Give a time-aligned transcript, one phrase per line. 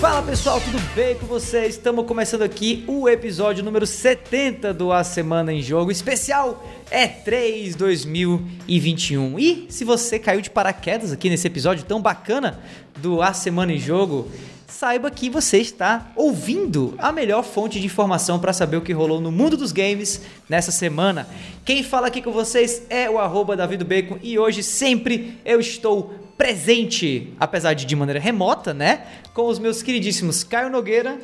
[0.00, 1.74] Fala pessoal, tudo bem com vocês?
[1.74, 9.38] Estamos começando aqui o episódio número 70 do A Semana em Jogo, especial E3 2021.
[9.40, 12.60] E se você caiu de paraquedas aqui nesse episódio tão bacana
[12.98, 14.30] do A Semana em Jogo,
[14.68, 19.20] saiba que você está ouvindo a melhor fonte de informação para saber o que rolou
[19.20, 21.26] no mundo dos games nessa semana.
[21.64, 26.14] Quem fala aqui com vocês é o arroba David Bacon e hoje sempre eu estou
[26.36, 29.06] presente, apesar de de maneira remota, né?
[29.34, 31.18] Com os meus queridíssimos Caio Nogueira.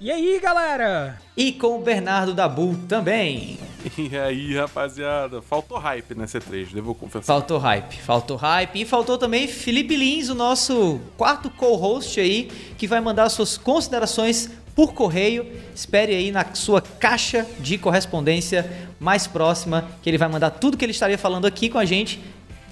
[0.00, 1.18] E aí, galera?
[1.36, 3.58] E com o Bernardo Dabu também.
[3.98, 5.42] E aí, rapaziada?
[5.42, 7.24] Faltou hype nessa E3, devo confessar.
[7.24, 8.80] Faltou hype, faltou hype.
[8.80, 14.50] E faltou também Felipe Lins, o nosso quarto co-host aí, que vai mandar suas considerações
[14.74, 15.46] por correio.
[15.74, 20.84] Espere aí na sua caixa de correspondência mais próxima, que ele vai mandar tudo que
[20.84, 22.20] ele estaria falando aqui com a gente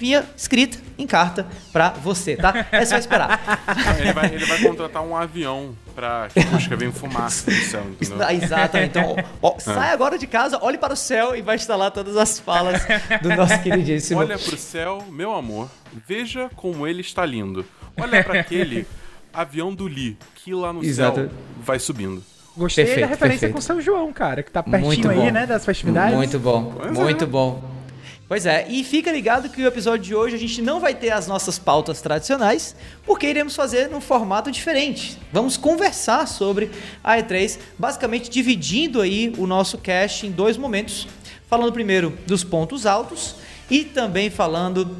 [0.00, 2.66] via escrita em carta pra você, tá?
[2.72, 3.38] É só esperar.
[4.00, 8.30] ele, vai, ele vai contratar um avião pra que vir fumaça do céu, entendeu?
[8.30, 8.88] Exatamente.
[8.88, 9.60] Então, ó, é.
[9.60, 12.80] sai agora de casa, olhe para o céu e vai instalar todas as falas
[13.20, 14.20] do nosso queridíssimo.
[14.20, 15.68] Olha pro céu, meu amor,
[16.06, 17.66] veja como ele está lindo.
[18.00, 18.86] Olha para aquele
[19.34, 21.20] avião do Lee, que lá no Exato.
[21.20, 21.30] céu
[21.62, 22.24] vai subindo.
[22.56, 23.54] Gostei perfeito, da referência perfeito.
[23.54, 26.16] com São João, cara, que tá pertinho aí, né, das festividades.
[26.16, 27.26] Muito bom, pois muito é.
[27.26, 27.79] bom.
[28.30, 31.10] Pois é, e fica ligado que o episódio de hoje a gente não vai ter
[31.10, 35.18] as nossas pautas tradicionais, porque iremos fazer num formato diferente.
[35.32, 36.70] Vamos conversar sobre
[37.02, 41.08] a E3, basicamente dividindo aí o nosso cast em dois momentos,
[41.48, 43.34] falando primeiro dos pontos altos
[43.68, 44.96] e também falando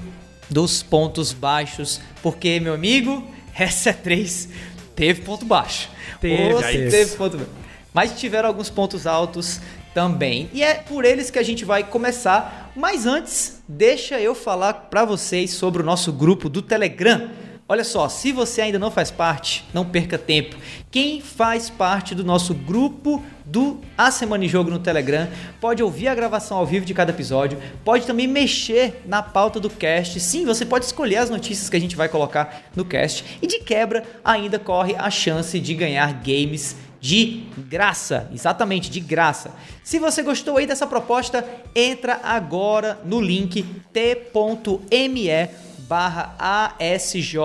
[0.50, 3.24] dos pontos baixos, porque meu amigo,
[3.56, 4.48] essa E3
[4.96, 5.88] teve ponto baixo.
[6.20, 7.52] Teve, teve ponto baixo.
[7.94, 9.60] Mas tiveram alguns pontos altos
[9.94, 10.48] também.
[10.52, 12.72] E é por eles que a gente vai começar.
[12.76, 17.28] Mas antes, deixa eu falar para vocês sobre o nosso grupo do Telegram.
[17.68, 20.56] Olha só, se você ainda não faz parte, não perca tempo.
[20.90, 25.28] Quem faz parte do nosso grupo do A Semana em Jogo no Telegram
[25.60, 29.70] pode ouvir a gravação ao vivo de cada episódio, pode também mexer na pauta do
[29.70, 30.18] cast.
[30.18, 33.60] Sim, você pode escolher as notícias que a gente vai colocar no cast e de
[33.60, 39.52] quebra ainda corre a chance de ganhar games de graça, exatamente de graça.
[39.82, 41.44] Se você gostou aí dessa proposta,
[41.74, 45.48] entra agora no link t.me
[45.90, 46.36] barra
[46.78, 47.36] ASJ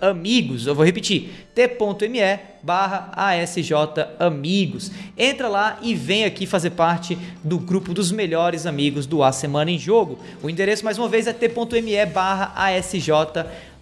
[0.00, 0.66] Amigos.
[0.66, 3.72] Eu vou repetir, t.me barra ASJ
[4.18, 4.90] Amigos.
[5.18, 9.70] Entra lá e vem aqui fazer parte do grupo dos melhores amigos do A Semana
[9.70, 10.18] em Jogo.
[10.42, 13.10] O endereço, mais uma vez, é t.me barra ASJ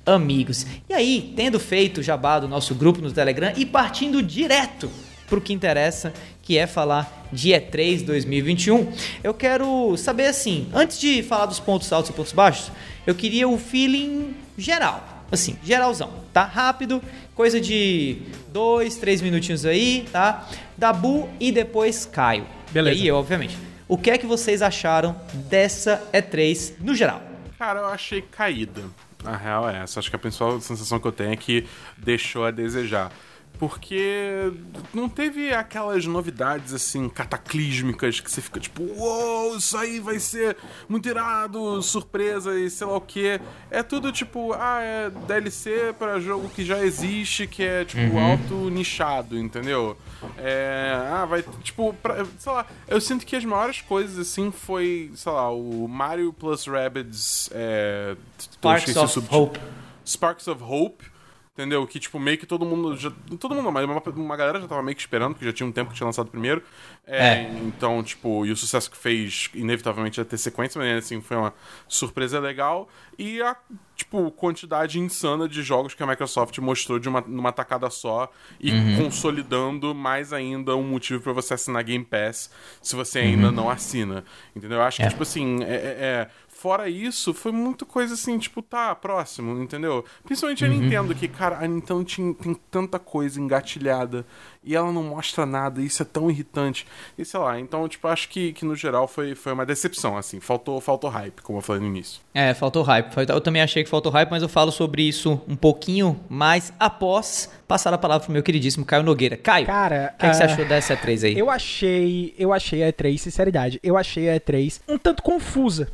[0.05, 0.67] Amigos.
[0.89, 4.91] E aí, tendo feito o jabá do nosso grupo no Telegram e partindo direto
[5.31, 8.93] para o que interessa, que é falar de E3 2021.
[9.23, 12.73] Eu quero saber assim, antes de falar dos pontos altos e pontos baixos,
[13.07, 16.45] eu queria o feeling geral, assim, geralzão, tá?
[16.45, 17.01] Rápido,
[17.35, 18.19] coisa de
[18.53, 20.49] dois, três minutinhos aí, tá?
[20.77, 22.45] Dabu e depois Caio.
[22.71, 22.99] Beleza.
[22.99, 23.57] E aí, obviamente.
[23.89, 25.17] O que é que vocês acharam
[25.49, 27.23] dessa E3 no geral?
[27.59, 28.83] Cara, eu achei caída.
[29.25, 30.01] A real é essa.
[30.01, 33.13] Acho que a principal sensação que eu tenho é que deixou a desejar
[33.60, 34.50] porque
[34.94, 40.19] não teve aquelas novidades assim cataclísmicas que você fica tipo, uou, wow, isso aí vai
[40.19, 40.56] ser
[40.88, 43.38] muito irado, surpresa e sei lá o que.
[43.71, 48.31] É tudo tipo, ah, é DLC para jogo que já existe, que é tipo uhum.
[48.32, 49.94] auto nichado, entendeu?
[50.38, 55.12] É, ah, vai tipo, pra, sei lá, eu sinto que as maiores coisas assim foi,
[55.15, 59.60] sei lá, o Mario plus Rabbids é, Sparks of Hope.
[60.06, 61.10] Sparks of Hope
[61.53, 61.84] Entendeu?
[61.87, 62.97] Que, tipo, meio que todo mundo.
[62.97, 65.53] Já, todo mundo não, mas uma, uma galera já tava meio que esperando, porque já
[65.53, 66.62] tinha um tempo que tinha lançado primeiro.
[67.05, 67.50] É, é.
[67.65, 71.53] Então, tipo, e o sucesso que fez, inevitavelmente, ia ter sequência, mas assim, foi uma
[71.89, 72.89] surpresa legal.
[73.19, 73.56] E a,
[73.97, 78.71] tipo, quantidade insana de jogos que a Microsoft mostrou de uma, numa tacada só e
[78.71, 78.97] uhum.
[79.05, 83.53] consolidando mais ainda um motivo para você assinar Game Pass se você ainda uhum.
[83.53, 84.25] não assina.
[84.54, 84.78] Entendeu?
[84.78, 85.04] Eu acho é.
[85.04, 86.30] que, tipo assim, é, é, é
[86.60, 90.04] fora isso, foi muito coisa assim, tipo, tá, próximo, entendeu?
[90.22, 90.71] Principalmente uhum.
[90.71, 94.27] a Nintendo, que, cara, a Nintendo tinha, tem tanta coisa engatilhada
[94.62, 96.86] e ela não mostra nada, isso é tão irritante.
[97.16, 100.39] E sei lá, então, tipo, acho que, que no geral foi, foi uma decepção, assim,
[100.39, 102.21] faltou, faltou hype, como eu falei no início.
[102.34, 103.10] É, faltou hype.
[103.27, 107.51] Eu também achei que faltou hype, mas eu falo sobre isso um pouquinho mais após
[107.66, 109.39] passar a palavra pro meu queridíssimo Caio Nogueira.
[109.39, 111.39] Caio, Cara, o que, uh, que, você ah, achou dessa E3 aí?
[111.39, 115.91] Eu achei, eu achei a E3, sinceridade, eu achei a E3 um tanto confusa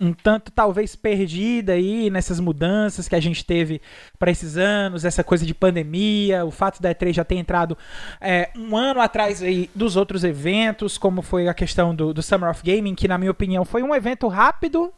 [0.00, 3.82] um tanto talvez perdida aí nessas mudanças que a gente teve
[4.18, 7.76] para esses anos, essa coisa de pandemia, o fato da E3 já ter entrado
[8.20, 12.50] é, um ano atrás aí dos outros eventos, como foi a questão do, do Summer
[12.50, 14.92] of Gaming, que na minha opinião foi um evento rápido,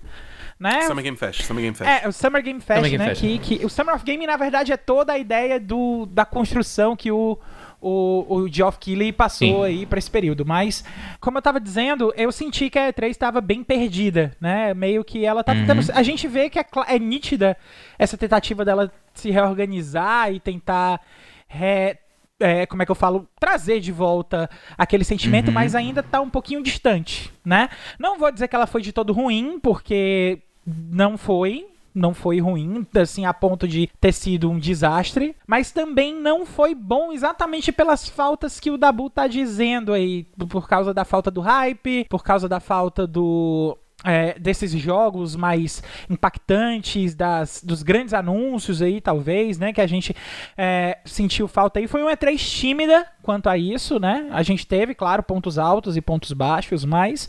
[0.58, 0.82] né?
[0.82, 1.90] Summer Game Fest, Summer Game Fest.
[1.90, 3.14] É, o Summer Game Fest, Summer Game né?
[3.14, 3.20] Fest.
[3.20, 6.94] Que, que, o Summer of Gaming, na verdade, é toda a ideia do, da construção
[6.94, 7.36] que o
[7.82, 9.64] o, o Geoff Keighley passou Sim.
[9.64, 10.46] aí para esse período.
[10.46, 10.84] Mas,
[11.20, 14.72] como eu estava dizendo, eu senti que a E3 estava bem perdida, né?
[14.72, 15.80] Meio que ela tá tentando.
[15.80, 15.88] Uhum.
[15.92, 17.56] A gente vê que é, é, nítida
[17.98, 21.00] essa tentativa dela se reorganizar e tentar.
[21.48, 21.98] Re,
[22.38, 25.54] é, como é que eu falo, trazer de volta aquele sentimento, uhum.
[25.54, 27.68] mas ainda está um pouquinho distante, né?
[27.98, 32.86] Não vou dizer que ela foi de todo ruim, porque não foi, não foi ruim,
[32.94, 38.08] assim, a ponto de ter sido um desastre, mas também não foi bom exatamente pelas
[38.08, 42.48] faltas que o Dabu tá dizendo aí, por causa da falta do hype, por causa
[42.48, 49.72] da falta do é, desses jogos mais impactantes, das, dos grandes anúncios aí, talvez, né?
[49.72, 50.14] Que a gente
[50.56, 51.86] é, sentiu falta aí.
[51.86, 54.28] Foi uma E3 tímida quanto a isso, né?
[54.32, 57.28] A gente teve, claro, pontos altos e pontos baixos, mas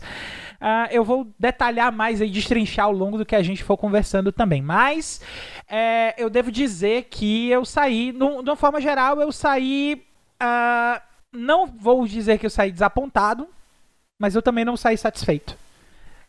[0.64, 4.32] uh, eu vou detalhar mais e destrinchar ao longo do que a gente for conversando
[4.32, 4.62] também.
[4.62, 5.20] Mas
[5.68, 10.02] é, eu devo dizer que eu saí, no, de uma forma geral, eu saí.
[10.42, 11.00] Uh,
[11.32, 13.48] não vou dizer que eu saí desapontado,
[14.18, 15.56] mas eu também não saí satisfeito.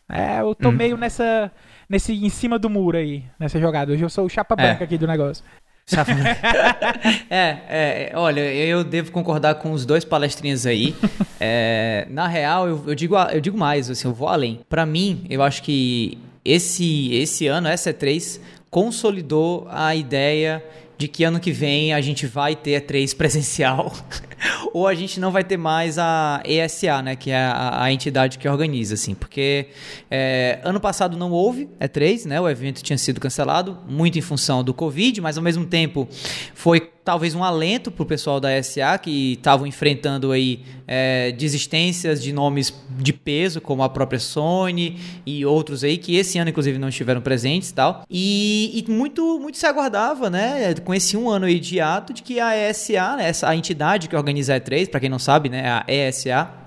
[0.08, 0.72] É, eu tô hum.
[0.72, 1.50] meio nessa.
[1.88, 3.92] Nesse em cima do muro aí, nessa jogada.
[3.92, 4.62] Hoje eu sou o chapa é.
[4.62, 5.44] branca aqui do negócio.
[7.30, 10.96] é, é, olha, eu devo concordar com os dois palestrinhas aí.
[11.38, 14.60] É, na real, eu, eu, digo, eu digo mais, assim, eu vou além.
[14.68, 20.62] Para mim, eu acho que esse, esse ano, essa E3, consolidou a ideia
[20.98, 23.92] de que ano que vem a gente vai ter E3 presencial
[24.72, 28.38] ou a gente não vai ter mais a ESA, né, que é a, a entidade
[28.38, 29.68] que organiza, assim, porque
[30.10, 34.62] é, ano passado não houve E3, né, o evento tinha sido cancelado, muito em função
[34.62, 36.08] do Covid, mas ao mesmo tempo
[36.54, 42.20] foi talvez um alento para o pessoal da SA que estavam enfrentando aí é, desistências
[42.20, 46.78] de nomes de peso como a própria Sony e outros aí que esse ano inclusive
[46.78, 48.02] não estiveram presentes tal.
[48.10, 52.24] E, e muito muito se aguardava né com esse um ano aí de ato de
[52.24, 55.48] que a ESA né, essa a entidade que organiza a E3 para quem não sabe
[55.48, 56.65] né a ESA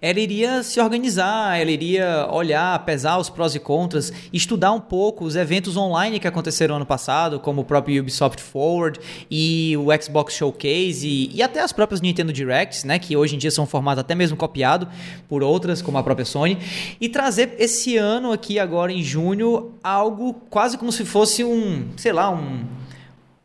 [0.00, 5.24] ela iria se organizar, ela iria olhar, pesar os prós e contras, estudar um pouco
[5.24, 10.34] os eventos online que aconteceram ano passado, como o próprio Ubisoft Forward e o Xbox
[10.34, 14.00] Showcase e, e até as próprias Nintendo Directs, né, que hoje em dia são formato
[14.00, 14.88] até mesmo copiado
[15.28, 16.58] por outras, como a própria Sony,
[17.00, 22.12] e trazer esse ano aqui agora em junho algo quase como se fosse um, sei
[22.12, 22.64] lá, um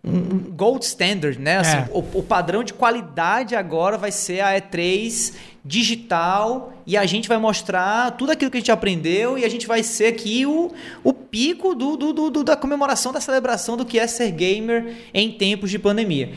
[0.03, 1.57] um gold standard, né?
[1.57, 1.88] Assim, é.
[1.92, 5.33] o, o, padrão de qualidade agora vai ser a E3
[5.63, 9.68] digital e a gente vai mostrar tudo aquilo que a gente aprendeu e a gente
[9.68, 10.71] vai ser aqui o,
[11.03, 15.31] o pico do, do, do, da comemoração, da celebração do que é ser gamer em
[15.31, 16.33] tempos de pandemia.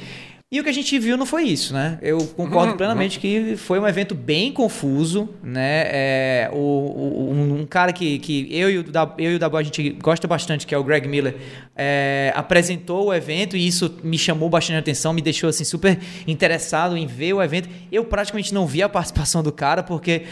[0.55, 1.99] E o que a gente viu não foi isso, né?
[2.01, 5.83] Eu concordo uhum, plenamente que foi um evento bem confuso, né?
[5.87, 8.85] É, o, o, um, cara que, que eu, e o,
[9.19, 11.35] eu e o Dabu a gente gosta bastante, que é o Greg Miller,
[11.75, 16.97] é, apresentou o evento e isso me chamou bastante atenção, me deixou assim super interessado
[16.97, 17.69] em ver o evento.
[17.91, 20.23] Eu praticamente não vi a participação do cara, porque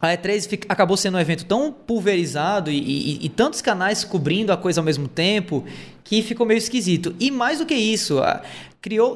[0.00, 4.56] a E3 acabou sendo um evento tão pulverizado e, e, e, tantos canais cobrindo a
[4.56, 5.64] coisa ao mesmo tempo
[6.04, 7.16] que ficou meio esquisito.
[7.18, 8.20] E mais do que isso,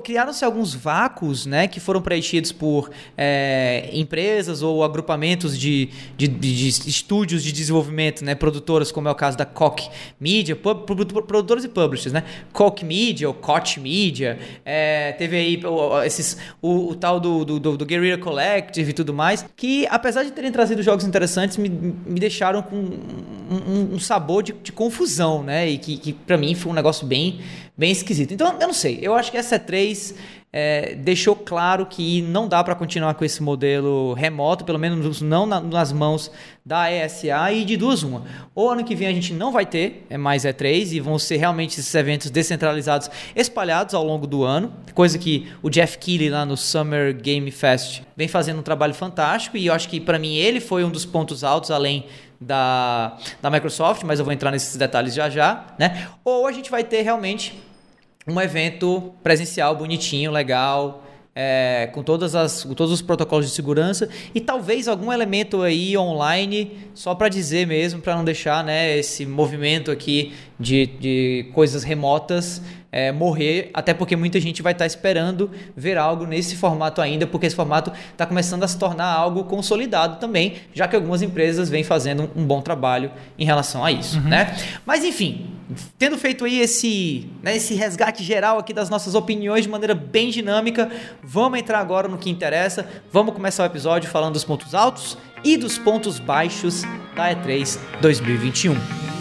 [0.03, 6.69] criaram-se alguns vácuos né, que foram preenchidos por é, empresas ou agrupamentos de, de, de,
[6.69, 12.13] estúdios de desenvolvimento, né, produtoras, como é o caso da Koch Media, produtores e publishers,
[12.13, 12.25] né?
[12.53, 15.61] Koch Media ou Koch Media, é, teve aí
[16.05, 20.33] esses, o, o tal do, do, do, Guerrilla Collective e tudo mais, que apesar de
[20.33, 25.69] terem trazido jogos interessantes, me, me deixaram com um, um sabor de, de, confusão, né?
[25.69, 27.41] E que, que para mim foi um negócio bem
[27.79, 28.35] bem esquisito.
[28.35, 28.99] Então, eu não sei.
[29.01, 30.15] Eu acho que essa 3
[30.53, 35.45] é, deixou claro que não dá para continuar com esse modelo remoto, pelo menos não
[35.45, 36.31] na, nas mãos
[36.65, 38.25] da ESA e de duas uma.
[38.55, 41.37] Ou ano que vem a gente não vai ter é mais E3 e vão ser
[41.37, 46.47] realmente esses eventos descentralizados espalhados ao longo do ano, coisa que o Jeff Keighley lá
[46.47, 50.35] no Summer Game Fest vem fazendo um trabalho fantástico e eu acho que para mim
[50.35, 52.07] ele foi um dos pontos altos além
[52.41, 56.09] da, da Microsoft, mas eu vou entrar nesses detalhes já já, né?
[56.25, 57.68] Ou a gente vai ter realmente
[58.31, 61.05] um evento presencial bonitinho, legal,
[61.41, 65.97] é, com, todas as, com todos os protocolos de segurança e talvez algum elemento aí
[65.97, 71.85] online, só para dizer mesmo, para não deixar né, esse movimento aqui de, de coisas
[71.85, 77.01] remotas é, morrer, até porque muita gente vai estar tá esperando ver algo nesse formato
[77.01, 81.23] ainda, porque esse formato está começando a se tornar algo consolidado também, já que algumas
[81.23, 84.29] empresas vêm fazendo um bom trabalho em relação a isso, uhum.
[84.29, 84.57] né?
[84.87, 85.51] Mas enfim,
[85.99, 90.31] tendo feito aí esse, né, esse resgate geral aqui das nossas opiniões de maneira bem
[90.31, 90.91] dinâmica,
[91.23, 92.87] vamos entrar agora no que interessa.
[93.13, 96.83] Vamos começar o episódio falando dos pontos altos e dos pontos baixos
[97.15, 99.18] da E3 2021.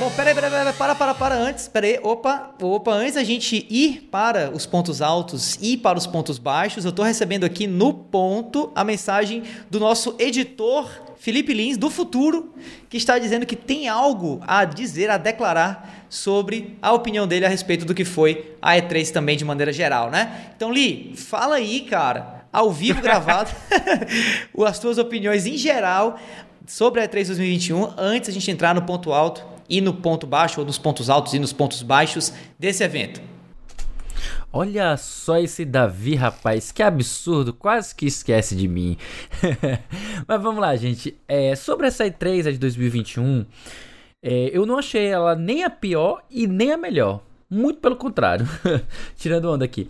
[0.00, 4.08] Bom, peraí, peraí, peraí, para, para, para, antes, peraí, opa, opa, antes da gente ir
[4.10, 8.72] para os pontos altos e para os pontos baixos, eu estou recebendo aqui no ponto
[8.74, 10.88] a mensagem do nosso editor
[11.18, 12.54] Felipe Lins, do futuro,
[12.88, 17.50] que está dizendo que tem algo a dizer, a declarar sobre a opinião dele a
[17.50, 20.46] respeito do que foi a E3 também de maneira geral, né?
[20.56, 23.50] Então, Li, fala aí, cara, ao vivo gravado,
[24.66, 26.18] as tuas opiniões em geral
[26.66, 30.60] sobre a E3 2021, antes a gente entrar no ponto alto e no ponto baixo,
[30.60, 33.22] ou nos pontos altos e nos pontos baixos desse evento.
[34.52, 38.96] Olha só esse Davi, rapaz, que absurdo, quase que esquece de mim.
[40.26, 41.16] Mas vamos lá, gente.
[41.28, 43.46] É, sobre essa E3 a de 2021,
[44.20, 47.22] é, eu não achei ela nem a pior e nem a melhor.
[47.50, 48.46] Muito pelo contrário.
[49.16, 49.88] Tirando onda aqui.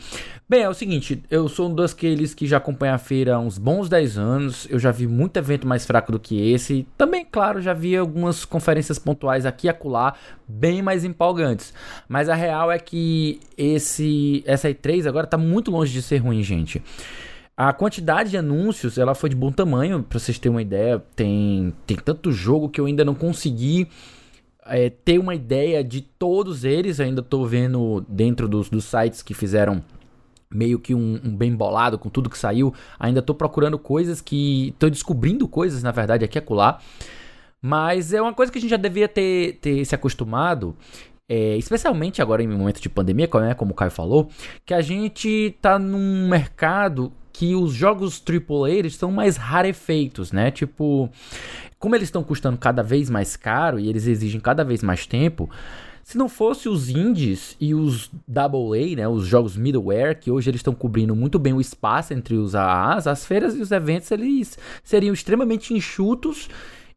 [0.48, 3.58] Bem, é o seguinte, eu sou um daqueles que já acompanha a feira há uns
[3.58, 4.66] bons 10 anos.
[4.70, 6.86] Eu já vi muito evento mais fraco do que esse.
[6.96, 10.14] Também, claro, já vi algumas conferências pontuais aqui e acolá,
[10.48, 11.74] bem mais empolgantes.
[12.08, 16.42] Mas a real é que esse essa E3 agora tá muito longe de ser ruim,
[16.42, 16.82] gente.
[17.54, 20.98] A quantidade de anúncios, ela foi de bom tamanho, para vocês terem uma ideia.
[21.14, 23.86] Tem, tem tanto jogo que eu ainda não consegui
[24.70, 27.00] é, ter uma ideia de todos eles.
[27.00, 29.82] ainda estou vendo dentro dos, dos sites que fizeram
[30.52, 32.72] meio que um, um, bem bolado com tudo que saiu.
[32.98, 34.68] Ainda estou procurando coisas que.
[34.68, 36.78] estou descobrindo coisas, na verdade, aqui e acolá.
[37.60, 40.74] Mas é uma coisa que a gente já devia ter, ter se acostumado.
[41.28, 44.28] É, especialmente agora em momento de pandemia, né, como o Caio falou,
[44.66, 50.50] que a gente está num mercado que os jogos AAA estão mais rarefeitos, né?
[50.50, 51.10] Tipo,
[51.78, 55.48] como eles estão custando cada vez mais caro e eles exigem cada vez mais tempo,
[56.02, 60.58] se não fosse os indies e os AA, né, os jogos middleware, que hoje eles
[60.58, 64.58] estão cobrindo muito bem o espaço entre os AAs, as feiras e os eventos eles
[64.82, 66.48] seriam extremamente enxutos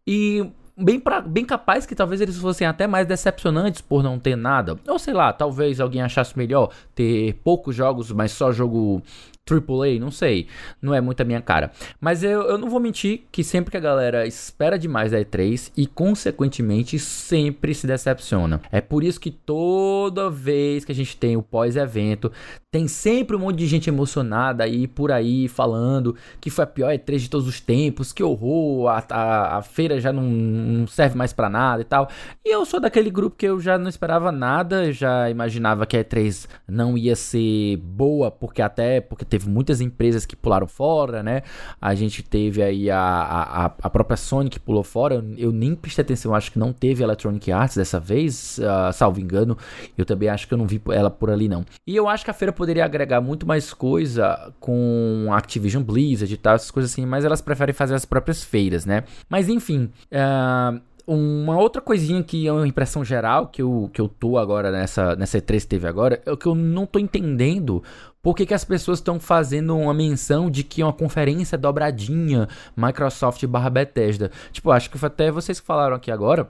[0.06, 4.36] e bem, pra, bem capaz que talvez eles fossem até mais decepcionantes por não ter
[4.36, 4.80] nada.
[4.88, 9.02] Ou sei lá, talvez alguém achasse melhor ter poucos jogos, mas só jogo
[9.50, 10.48] AAA, não sei.
[10.82, 11.72] Não é muito a minha cara.
[12.00, 15.72] Mas eu, eu não vou mentir que sempre que a galera espera demais da E3
[15.76, 18.62] e, consequentemente, sempre se decepciona.
[18.72, 22.32] É por isso que toda vez que a gente tem o pós-evento,
[22.72, 26.92] tem sempre um monte de gente emocionada aí por aí falando que foi a pior
[26.92, 31.16] E3 de todos os tempos, que horror, a, a, a feira já não, não serve
[31.16, 32.10] mais para nada e tal.
[32.44, 36.04] E eu sou daquele grupo que eu já não esperava nada, já imaginava que a
[36.04, 41.42] E3 não ia ser boa, porque até porque teve muitas empresas que pularam fora, né?
[41.82, 45.16] A gente teve aí a, a, a própria Sony que pulou fora.
[45.16, 49.20] Eu, eu nem prestei atenção, acho que não teve Electronic Arts dessa vez, uh, salvo
[49.20, 49.58] engano.
[49.98, 51.66] Eu também acho que eu não vi ela por ali, não.
[51.88, 56.38] E eu acho que a feira poderia agregar muito mais coisa com Activision Blizzard e
[56.38, 59.04] tal, essas coisas assim, mas elas preferem fazer as próprias feiras, né?
[59.28, 59.90] Mas enfim.
[60.12, 64.72] Uh, uma outra coisinha que é uma impressão geral que eu, que eu tô agora
[64.72, 67.84] nessa, nessa E3 que teve agora é que eu não tô entendendo
[68.22, 72.48] por que, que as pessoas estão fazendo uma menção de que é uma conferência dobradinha
[72.76, 74.32] Microsoft barra Bethesda.
[74.54, 76.50] Tipo, acho que até vocês que falaram aqui agora.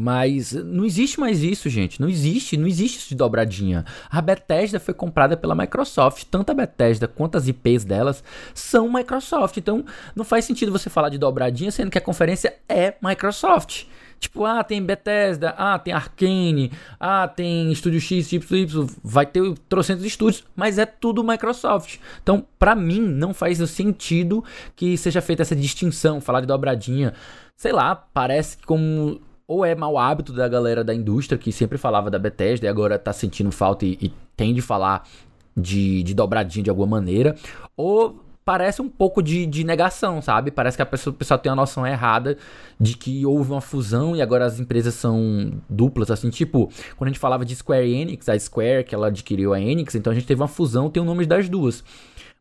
[0.00, 2.00] Mas não existe mais isso, gente.
[2.00, 3.84] Não existe, não existe isso de dobradinha.
[4.08, 6.22] A Bethesda foi comprada pela Microsoft.
[6.30, 8.22] Tanto a Bethesda quanto as IPs delas
[8.54, 9.56] são Microsoft.
[9.56, 13.86] Então não faz sentido você falar de dobradinha sendo que a conferência é Microsoft.
[14.20, 20.04] Tipo, ah, tem Bethesda, ah, tem Arkane, ah, tem Estúdio X, Y, vai ter trocentos
[20.04, 21.98] estúdios, mas é tudo Microsoft.
[22.22, 24.44] Então, para mim, não faz sentido
[24.76, 27.14] que seja feita essa distinção, falar de dobradinha.
[27.56, 32.10] Sei lá, parece como ou é mau hábito da galera da indústria que sempre falava
[32.10, 35.08] da Bethesda e agora tá sentindo falta e, e tem de falar
[35.56, 37.34] de, de dobradinha de alguma maneira,
[37.74, 40.50] ou parece um pouco de, de negação, sabe?
[40.50, 42.36] Parece que a pessoa, o pessoal tem uma noção errada
[42.78, 47.12] de que houve uma fusão e agora as empresas são duplas, assim, tipo, quando a
[47.12, 50.26] gente falava de Square Enix, a Square, que ela adquiriu a Enix, então a gente
[50.26, 51.82] teve uma fusão, tem o nome das duas.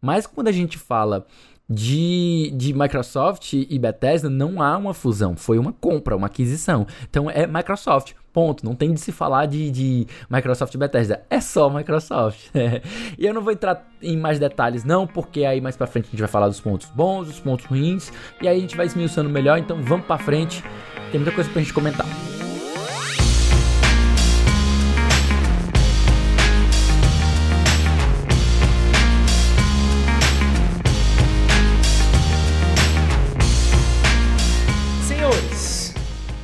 [0.01, 1.25] Mas quando a gente fala
[1.69, 6.87] de, de Microsoft e Bethesda não há uma fusão, foi uma compra, uma aquisição.
[7.09, 8.65] Então é Microsoft, ponto.
[8.65, 12.49] Não tem de se falar de, de Microsoft e Bethesda, é só Microsoft.
[13.17, 16.11] e eu não vou entrar em mais detalhes não, porque aí mais para frente a
[16.11, 19.29] gente vai falar dos pontos bons, dos pontos ruins, e aí a gente vai esmiuçando
[19.29, 20.63] melhor, então vamos para frente.
[21.11, 22.05] Tem muita coisa pra gente comentar.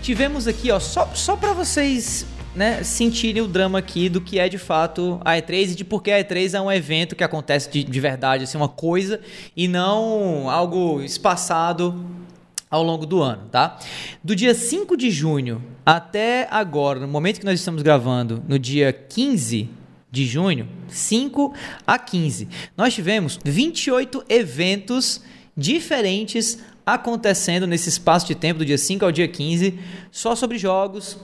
[0.03, 4.49] Tivemos aqui, ó, só, só para vocês né, sentirem o drama aqui do que é
[4.49, 7.71] de fato a E3 e de por que a E3 é um evento que acontece
[7.71, 9.21] de, de verdade, assim, uma coisa
[9.55, 12.05] e não algo espaçado
[12.69, 13.79] ao longo do ano, tá?
[14.21, 18.91] Do dia 5 de junho até agora, no momento que nós estamos gravando, no dia
[18.91, 19.69] 15
[20.11, 21.53] de junho, 5
[21.87, 25.21] a 15, nós tivemos 28 eventos
[25.55, 29.79] diferentes acontecendo nesse espaço de tempo do dia 5 ao dia 15,
[30.11, 31.17] só sobre jogos,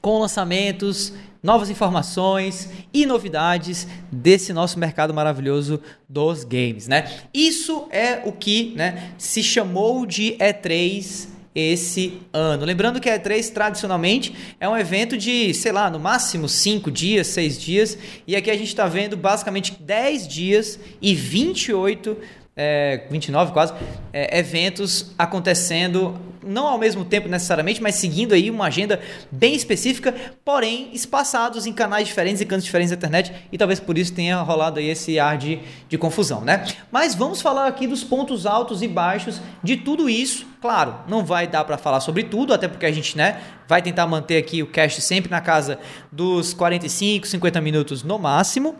[0.00, 7.10] com lançamentos, novas informações e novidades desse nosso mercado maravilhoso dos games, né?
[7.32, 12.64] Isso é o que, né, se chamou de E3 esse ano.
[12.64, 17.26] Lembrando que a E3 tradicionalmente é um evento de, sei lá, no máximo 5 dias,
[17.28, 22.16] 6 dias, e aqui a gente está vendo basicamente 10 dias e 28
[22.54, 23.72] é, 29 quase,
[24.12, 30.14] é, eventos acontecendo, não ao mesmo tempo necessariamente, mas seguindo aí uma agenda bem específica,
[30.44, 34.40] porém espaçados em canais diferentes e cantos diferentes da internet, e talvez por isso tenha
[34.42, 36.64] rolado aí esse ar de, de confusão, né?
[36.90, 40.46] Mas vamos falar aqui dos pontos altos e baixos de tudo isso.
[40.60, 44.06] Claro, não vai dar para falar sobre tudo, até porque a gente, né, vai tentar
[44.06, 45.78] manter aqui o cast sempre na casa
[46.10, 48.76] dos 45, 50 minutos no máximo.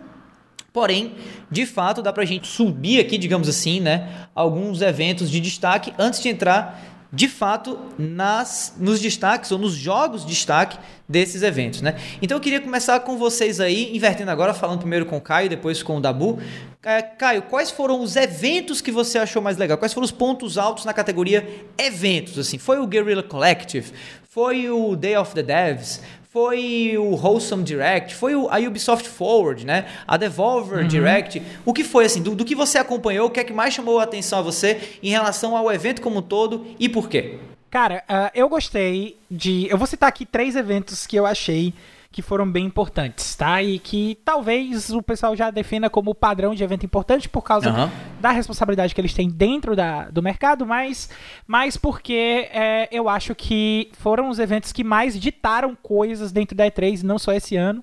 [0.72, 1.14] Porém,
[1.50, 5.92] de fato, dá para a gente subir aqui, digamos assim, né, alguns eventos de destaque
[5.98, 6.80] antes de entrar,
[7.12, 11.96] de fato, nas, nos destaques ou nos jogos de destaque desses eventos, né?
[12.22, 15.82] Então eu queria começar com vocês aí, invertendo agora, falando primeiro com o Caio, depois
[15.82, 16.38] com o Dabu.
[16.82, 19.76] É, Caio, quais foram os eventos que você achou mais legal?
[19.76, 22.38] Quais foram os pontos altos na categoria eventos?
[22.38, 23.92] Assim, foi o Guerrilla Collective?
[24.26, 26.00] Foi o Day of the Devs?
[26.32, 29.84] Foi o Wholesome Direct, foi a Ubisoft Forward, né?
[30.08, 30.88] A Devolver uhum.
[30.88, 31.42] Direct.
[31.62, 32.22] O que foi assim?
[32.22, 34.80] Do, do, que você acompanhou, o que é que mais chamou a atenção a você
[35.02, 37.38] em relação ao evento como um todo e por quê?
[37.70, 39.66] Cara, uh, eu gostei de.
[39.68, 41.74] Eu vou citar aqui três eventos que eu achei
[42.12, 43.62] que foram bem importantes, tá?
[43.62, 47.90] E que talvez o pessoal já defenda como padrão de evento importante por causa uhum.
[48.20, 51.08] da responsabilidade que eles têm dentro da, do mercado, mas,
[51.46, 56.66] mas porque é, eu acho que foram os eventos que mais ditaram coisas dentro da
[56.66, 57.82] E3, não só esse ano,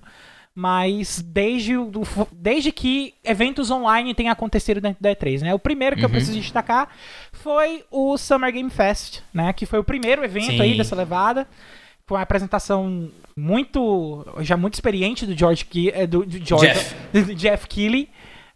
[0.54, 1.74] mas desde,
[2.32, 5.54] desde que eventos online têm acontecido dentro da E3, né?
[5.54, 6.08] O primeiro que uhum.
[6.08, 6.88] eu preciso destacar
[7.32, 9.52] foi o Summer Game Fest, né?
[9.52, 10.60] Que foi o primeiro evento Sim.
[10.60, 11.48] aí dessa levada.
[12.10, 16.94] Foi uma apresentação muito já muito experiente do George eh, do, do George, Jeff.
[17.22, 18.08] Do Jeff Keighley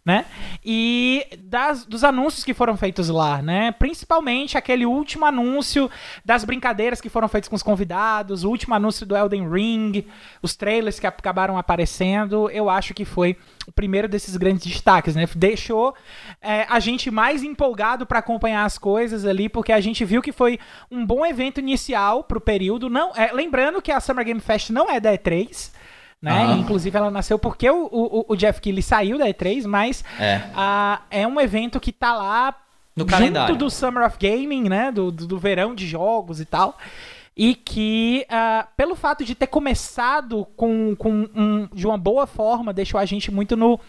[0.05, 0.25] né?
[0.63, 3.71] E das, dos anúncios que foram feitos lá, né?
[3.71, 5.89] Principalmente aquele último anúncio
[6.23, 10.05] das brincadeiras que foram feitas com os convidados, o último anúncio do Elden Ring,
[10.43, 15.27] os trailers que acabaram aparecendo, eu acho que foi o primeiro desses grandes destaques, né?
[15.35, 15.95] Deixou
[16.39, 20.31] é, a gente mais empolgado para acompanhar as coisas ali, porque a gente viu que
[20.31, 20.59] foi
[20.91, 22.91] um bom evento inicial para o período.
[22.91, 25.71] Não, é, lembrando que a Summer Game Fest não é da E3,
[26.25, 26.47] né?
[26.47, 26.59] Uhum.
[26.61, 31.01] Inclusive ela nasceu porque o, o, o Jeff Keighley saiu da E3, mas é, a,
[31.11, 32.55] é um evento que tá lá
[32.95, 33.55] no junto calendário.
[33.55, 34.91] do Summer of Gaming, né?
[34.91, 36.79] Do, do, do verão de jogos e tal
[37.37, 42.71] e que, uh, pelo fato de ter começado com, com um, de uma boa forma,
[42.71, 43.79] deixou a gente muito no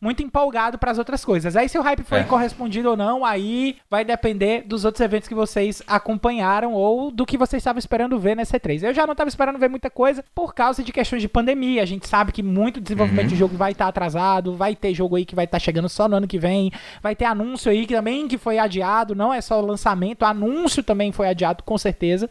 [0.00, 1.56] muito empolgado para as outras coisas.
[1.56, 2.24] Aí se o hype foi é.
[2.24, 7.38] correspondido ou não, aí vai depender dos outros eventos que vocês acompanharam ou do que
[7.38, 8.82] vocês estavam esperando ver nessa E3.
[8.82, 11.82] Eu já não estava esperando ver muita coisa por causa de questões de pandemia.
[11.82, 13.30] A gente sabe que muito desenvolvimento uhum.
[13.30, 15.88] de jogo vai estar tá atrasado, vai ter jogo aí que vai estar tá chegando
[15.88, 16.70] só no ano que vem,
[17.02, 20.82] vai ter anúncio aí que também que foi adiado, não é só o lançamento, anúncio
[20.82, 22.28] também foi adiado com certeza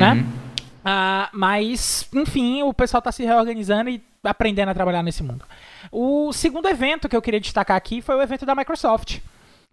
[0.00, 0.12] né?
[0.14, 0.40] Uhum.
[0.80, 5.44] Uh, mas, enfim, o pessoal está se reorganizando e aprendendo a trabalhar nesse mundo.
[5.92, 9.18] O segundo evento que eu queria destacar aqui foi o evento da Microsoft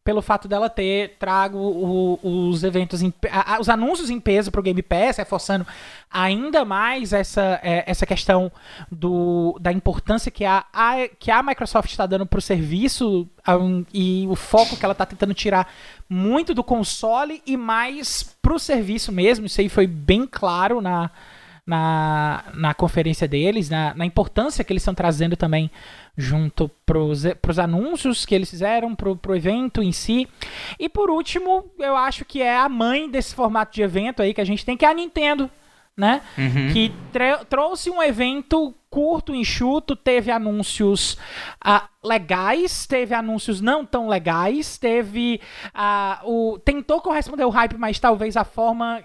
[0.08, 4.62] pelo fato dela ter trago o, os eventos, em, a, os anúncios em peso para
[4.62, 5.68] o Game Pass, reforçando
[6.10, 8.50] ainda mais essa, é, essa questão
[8.90, 13.84] do, da importância que a, a que a Microsoft está dando para o serviço um,
[13.94, 15.70] e o foco que ela está tentando tirar
[16.08, 19.46] muito do console e mais para o serviço mesmo.
[19.46, 21.12] Isso aí foi bem claro na,
[21.68, 25.70] na, na conferência deles, na, na importância que eles estão trazendo também
[26.16, 30.30] junto para os anúncios que eles fizeram, para o evento em si.
[30.80, 34.40] E por último, eu acho que é a mãe desse formato de evento aí que
[34.40, 35.52] a gente tem, que é a Nintendo.
[35.96, 36.22] Né?
[36.38, 36.72] Uhum.
[36.72, 36.94] Que
[37.50, 41.18] trouxe um evento curto, enxuto, teve anúncios
[41.66, 45.42] uh, legais, teve anúncios não tão legais, teve
[45.74, 49.04] uh, o tentou corresponder ao hype, mas talvez a forma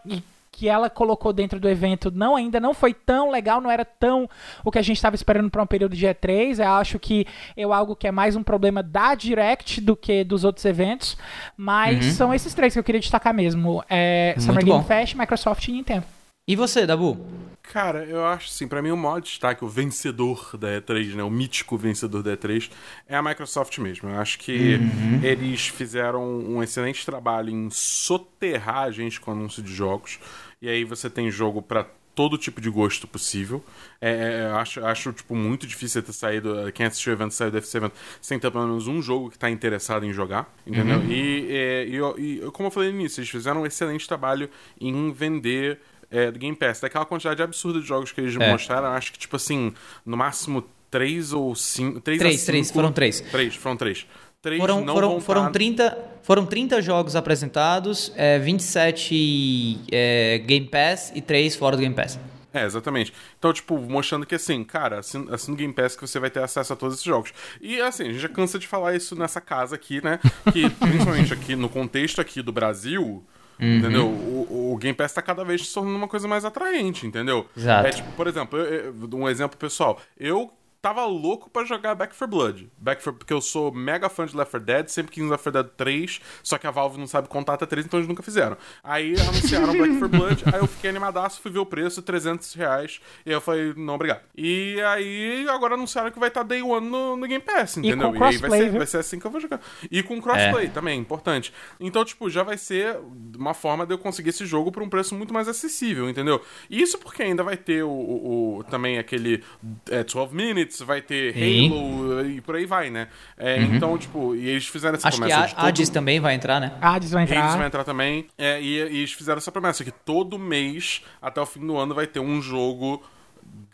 [0.53, 4.29] que ela colocou dentro do evento não ainda não foi tão legal, não era tão
[4.63, 6.63] o que a gente estava esperando para um período de E3.
[6.63, 10.45] Eu acho que é algo que é mais um problema da Direct do que dos
[10.45, 11.17] outros eventos,
[11.57, 12.13] mas uhum.
[12.13, 16.05] são esses três que eu queria destacar mesmo: é, Summer Game Fest, Microsoft e Nintendo.
[16.47, 17.25] E você, Dabu?
[17.63, 21.31] Cara, eu acho assim, para mim o maior destaque, o vencedor da E3, né, o
[21.31, 22.71] mítico vencedor da E3,
[23.09, 24.11] é a Microsoft mesmo.
[24.11, 25.21] Eu acho que uhum.
[25.23, 30.19] eles fizeram um excelente trabalho em soterrar a gente com anúncio de jogos.
[30.63, 33.65] E aí você tem jogo para todo tipo de gosto possível.
[34.01, 36.71] É, é, é acho, acho tipo, muito difícil ter saído.
[36.73, 39.51] Quem assistiu o evento saiu desse evento sem ter pelo menos um jogo que está
[39.51, 40.55] interessado em jogar.
[40.67, 40.99] Entendeu?
[40.99, 41.11] Uhum.
[41.11, 44.49] E, é, e, e, como eu falei no início, eles fizeram um excelente trabalho
[44.81, 46.81] em vender é, do Game Pass.
[46.81, 48.51] Daquela quantidade absurda de jogos que eles é.
[48.51, 49.75] mostraram, acho que, tipo assim,
[50.07, 52.01] no máximo três ou cinco.
[52.01, 53.21] Três, três, três foram três.
[53.21, 54.07] Três, foram três.
[54.43, 61.13] Três foram, não foram, foram, 30, foram 30 jogos apresentados, é, 27 é, Game Pass
[61.15, 62.19] e 3 fora do Game Pass.
[62.53, 63.13] É, exatamente.
[63.39, 66.43] Então, tipo, mostrando que assim, cara, assim, assim no Game Pass que você vai ter
[66.43, 67.33] acesso a todos esses jogos.
[67.61, 70.19] E assim, a gente já cansa de falar isso nessa casa aqui, né?
[70.53, 73.25] Que principalmente aqui no contexto aqui do Brasil,
[73.61, 73.77] Uhum.
[73.79, 74.07] Entendeu?
[74.09, 77.47] O, o, Game Pass tá cada vez se tornando uma coisa mais atraente, entendeu?
[77.57, 77.87] Exato.
[77.87, 80.01] É tipo, por exemplo, eu, eu, um exemplo pessoal.
[80.19, 82.69] Eu tava louco para jogar Back 4 Blood.
[82.77, 85.63] Back for, porque eu sou mega fã de Left 4 Dead, sempre quis Left 4
[85.63, 88.57] Dead 3, só que a Valve não sabe contar até 3, então eles nunca fizeram.
[88.83, 93.01] Aí anunciaram Back 4 Blood, aí eu fiquei animadaço, fui ver o preço, 300 reais,
[93.25, 94.23] e aí eu falei, não, obrigado.
[94.37, 98.13] E aí agora anunciaram que vai estar tá Day One no, no Game Pass, entendeu?
[98.13, 99.61] E, com e aí vai ser, vai ser assim que eu vou jogar.
[99.89, 100.69] E com crossplay é.
[100.69, 101.55] também, importante.
[101.79, 102.99] Então, tipo, já vai ser
[103.39, 106.43] uma forma de eu conseguir esse jogo por um preço muito mais acessível, entendeu?
[106.69, 109.45] Isso porque ainda vai ter o, o, o também aquele
[109.89, 113.09] é, 12 Minutes, vai ter Halo e por aí vai, né?
[113.37, 113.75] É, uhum.
[113.75, 115.41] Então, tipo, e eles fizeram essa Acho promessa.
[115.41, 115.95] Acho que a Hades todo...
[115.95, 116.73] também vai entrar, né?
[116.81, 117.43] Hades vai entrar.
[117.43, 118.27] Hades vai entrar também.
[118.39, 121.95] É, e, e eles fizeram essa promessa que todo mês, até o fim do ano,
[121.95, 123.03] vai ter um jogo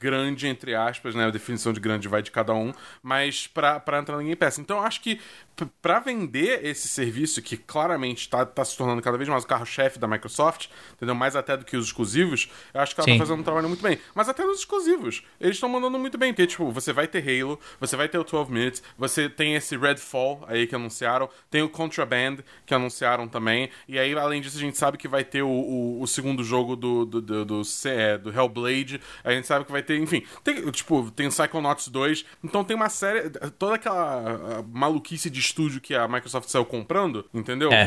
[0.01, 1.27] grande, entre aspas, né?
[1.27, 4.59] A definição de grande vai de cada um, mas para entrar no Game Pass.
[4.59, 5.21] Então eu acho que
[5.83, 9.99] para vender esse serviço, que claramente está tá se tornando cada vez mais o carro-chefe
[9.99, 11.15] da Microsoft, entendeu?
[11.15, 13.83] Mais até do que os exclusivos, eu acho que ela está fazendo um trabalho muito
[13.83, 13.99] bem.
[14.15, 17.59] Mas até nos exclusivos, eles estão mandando muito bem, porque, tipo, você vai ter Halo,
[17.81, 21.69] você vai ter o 12 Minutes, você tem esse Redfall aí que anunciaram, tem o
[21.69, 25.49] Contraband que anunciaram também, e aí, além disso, a gente sabe que vai ter o,
[25.49, 29.73] o, o segundo jogo do, do, do, do, é, do Hellblade, a gente sabe que
[29.73, 35.31] vai ter, enfim, tem, tipo, tem Psychonauts 2, então tem uma série, toda aquela maluquice
[35.31, 37.73] de estúdio que a Microsoft saiu comprando, entendeu?
[37.73, 37.87] É.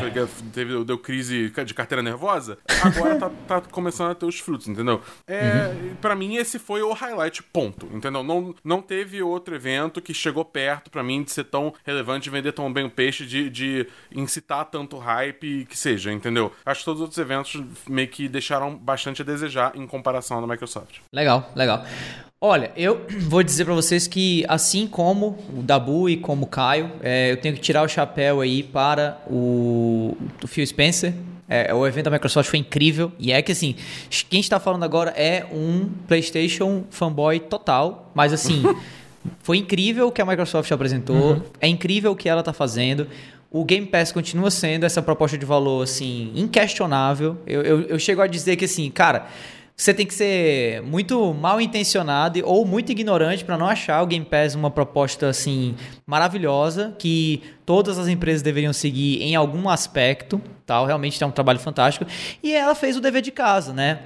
[0.52, 5.00] Teve, deu crise de carteira nervosa, agora tá, tá, começando a ter os frutos, entendeu?
[5.28, 5.94] É, uhum.
[6.00, 8.24] Pra mim, esse foi o highlight, ponto, entendeu?
[8.24, 12.30] Não, não teve outro evento que chegou perto para mim de ser tão relevante, de
[12.30, 16.52] vender tão bem o peixe, de, de incitar tanto hype que seja, entendeu?
[16.66, 20.40] Acho que todos os outros eventos meio que deixaram bastante a desejar em comparação à
[20.40, 20.98] da Microsoft.
[21.12, 21.84] Legal, legal.
[22.44, 26.90] Olha, eu vou dizer para vocês que, assim como o Dabu e como o Caio,
[27.00, 31.14] é, eu tenho que tirar o chapéu aí para o, o Phil Spencer.
[31.48, 33.12] É, o evento da Microsoft foi incrível.
[33.16, 33.76] E é que, assim,
[34.28, 38.10] quem está falando agora é um PlayStation fanboy total.
[38.12, 38.64] Mas, assim,
[39.40, 41.34] foi incrível o que a Microsoft apresentou.
[41.34, 41.42] Uhum.
[41.60, 43.06] É incrível o que ela está fazendo.
[43.50, 47.36] O Game Pass continua sendo essa proposta de valor, assim, inquestionável.
[47.46, 49.28] Eu, eu, eu chego a dizer que, assim, cara
[49.76, 54.24] você tem que ser muito mal intencionado ou muito ignorante para não achar o Game
[54.24, 55.74] Pass uma proposta assim
[56.06, 60.86] maravilhosa que todas as empresas deveriam seguir em algum aspecto, tal.
[60.86, 62.06] Realmente é um trabalho fantástico.
[62.42, 63.98] E ela fez o dever de casa, né?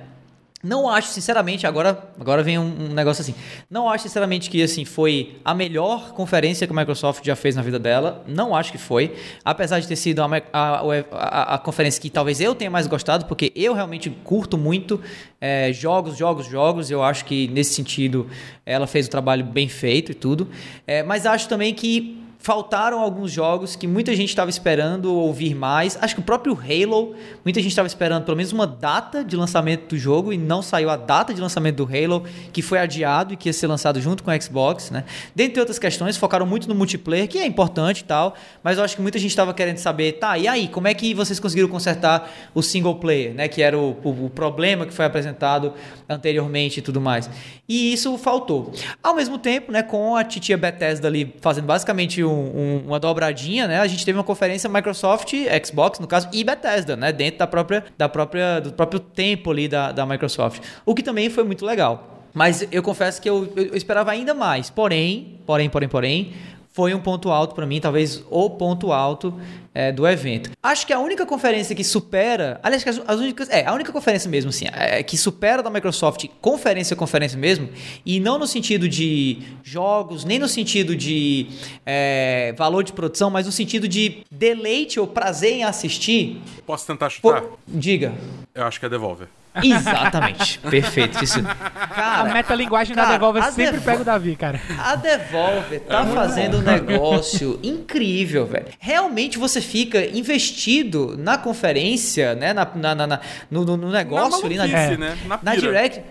[0.63, 3.35] Não acho, sinceramente, agora, agora vem um, um, negócio assim.
[3.71, 7.63] Não acho, sinceramente, que assim foi a melhor conferência que a Microsoft já fez na
[7.63, 8.25] vida dela.
[8.27, 9.15] Não acho que foi.
[9.45, 10.81] Apesar de ter sido a, a,
[11.13, 15.01] a, a conferência que talvez eu tenha mais gostado, porque eu realmente curto muito
[15.41, 16.91] é, jogos, jogos, jogos.
[16.91, 18.29] Eu acho que, nesse sentido,
[18.65, 20.49] ela fez o trabalho bem feito e tudo.
[20.87, 25.99] É, mas acho também que faltaram alguns jogos que muita gente estava esperando ouvir mais.
[26.01, 27.13] Acho que o próprio Halo,
[27.45, 30.89] muita gente estava esperando pelo menos uma data de lançamento do jogo e não saiu
[30.89, 34.23] a data de lançamento do Halo, que foi adiado e que ia ser lançado junto
[34.23, 35.03] com o Xbox, né?
[35.35, 38.95] Dentre outras questões, focaram muito no multiplayer, que é importante e tal, mas eu acho
[38.95, 42.31] que muita gente estava querendo saber, tá, e aí, como é que vocês conseguiram consertar
[42.55, 43.49] o single player, né?
[43.49, 45.75] Que era o, o, o problema que foi apresentado
[46.09, 47.29] anteriormente e tudo mais.
[47.69, 48.71] E isso faltou.
[49.03, 53.67] Ao mesmo tempo, né, com a titia Bethesda ali fazendo basicamente um um, uma dobradinha,
[53.67, 53.81] né?
[53.81, 55.33] A gente teve uma conferência Microsoft,
[55.65, 57.13] Xbox, no caso, e Bethesda, né?
[57.13, 60.63] Dentro da própria, da própria, do próprio tempo ali da, da Microsoft.
[60.85, 62.17] O que também foi muito legal.
[62.37, 64.69] Mas eu confesso que eu, eu, esperava ainda mais.
[64.69, 66.35] Porém, porém, porém, porém,
[66.77, 69.33] foi um ponto alto para mim, talvez o ponto alto
[69.73, 70.51] é, do evento.
[70.63, 74.29] Acho que a única conferência que supera, aliás, as, as únicas, é a única conferência
[74.29, 77.71] mesmo, assim, é, que supera da Microsoft conferência conferência mesmo,
[78.05, 81.47] e não no sentido de jogos, nem no sentido de
[81.87, 86.43] é, valor de produção, mas no sentido de deleite ou prazer em assistir.
[86.67, 87.41] Posso tentar chutar?
[87.41, 88.13] Pô, diga.
[88.55, 89.29] Eu acho que é Devolver.
[89.63, 90.59] Exatamente.
[90.69, 91.23] Perfeito.
[91.23, 91.43] Isso.
[91.43, 94.61] Cara, a metalinguagem da Devolver sempre pega o Davi, cara.
[94.79, 98.67] A Devolver tá é fazendo um negócio incrível, velho.
[98.79, 102.53] Realmente você fica investido na conferência, né?
[102.53, 104.97] Na, na, na no, no, negócio na ali na, é.
[104.97, 105.19] né?
[105.27, 106.03] na, na Direct.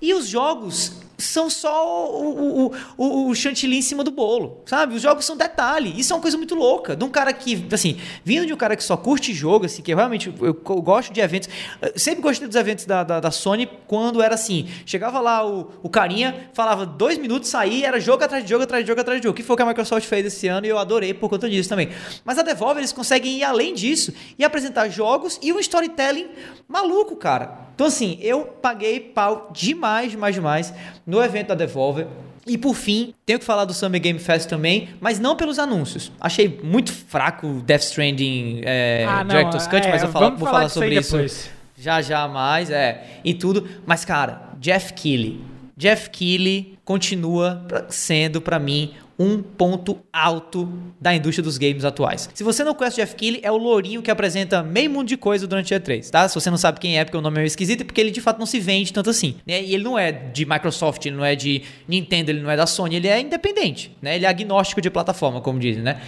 [0.00, 4.94] E os jogos são só o, o, o, o, chantilly em cima do bolo, sabe?
[4.94, 5.92] Os jogos são detalhe.
[5.98, 6.96] Isso é uma coisa muito louca.
[6.96, 9.94] De um cara que, assim, vindo de um cara que só curte jogo, assim, que
[9.94, 11.48] realmente eu, eu gosto de eventos.
[11.80, 15.70] Eu sempre gostei dos eventos da, da, da, Sony quando era assim: chegava lá o,
[15.82, 19.20] o carinha, falava dois minutos, saía, era jogo atrás de jogo, atrás de jogo, atrás
[19.20, 19.36] de jogo.
[19.36, 21.68] Que foi o que a Microsoft fez esse ano e eu adorei por conta disso
[21.68, 21.90] também.
[22.24, 26.28] Mas a Devolver, eles conseguem ir além disso e apresentar jogos e um storytelling
[26.68, 27.69] maluco, cara.
[27.80, 30.74] Então, assim, eu paguei pau demais, demais, demais
[31.06, 32.06] no evento da Devolver.
[32.46, 36.12] E por fim, tenho que falar do Summer Game Fest também, mas não pelos anúncios.
[36.20, 40.46] Achei muito fraco o Death Stranding é, ah, Director's Cut, é, mas eu falo, vou
[40.46, 41.50] falar, sobre isso depois.
[41.74, 43.66] já já mais, é, e tudo.
[43.86, 45.40] Mas, cara, Jeff Keighley.
[45.74, 50.66] Jeff Keighley continua sendo, para mim, um ponto alto
[50.98, 52.30] da indústria dos games atuais.
[52.32, 55.16] Se você não conhece o Jeff Keighley, é o lourinho que apresenta meio mundo de
[55.18, 56.26] coisa durante a E3, tá?
[56.26, 58.20] Se você não sabe quem é, porque o nome é esquisito, é porque ele de
[58.22, 59.62] fato não se vende tanto assim, né?
[59.62, 62.66] E ele não é de Microsoft, ele não é de Nintendo, ele não é da
[62.66, 64.16] Sony, ele é independente, né?
[64.16, 66.00] Ele é agnóstico de plataforma, como dizem, né?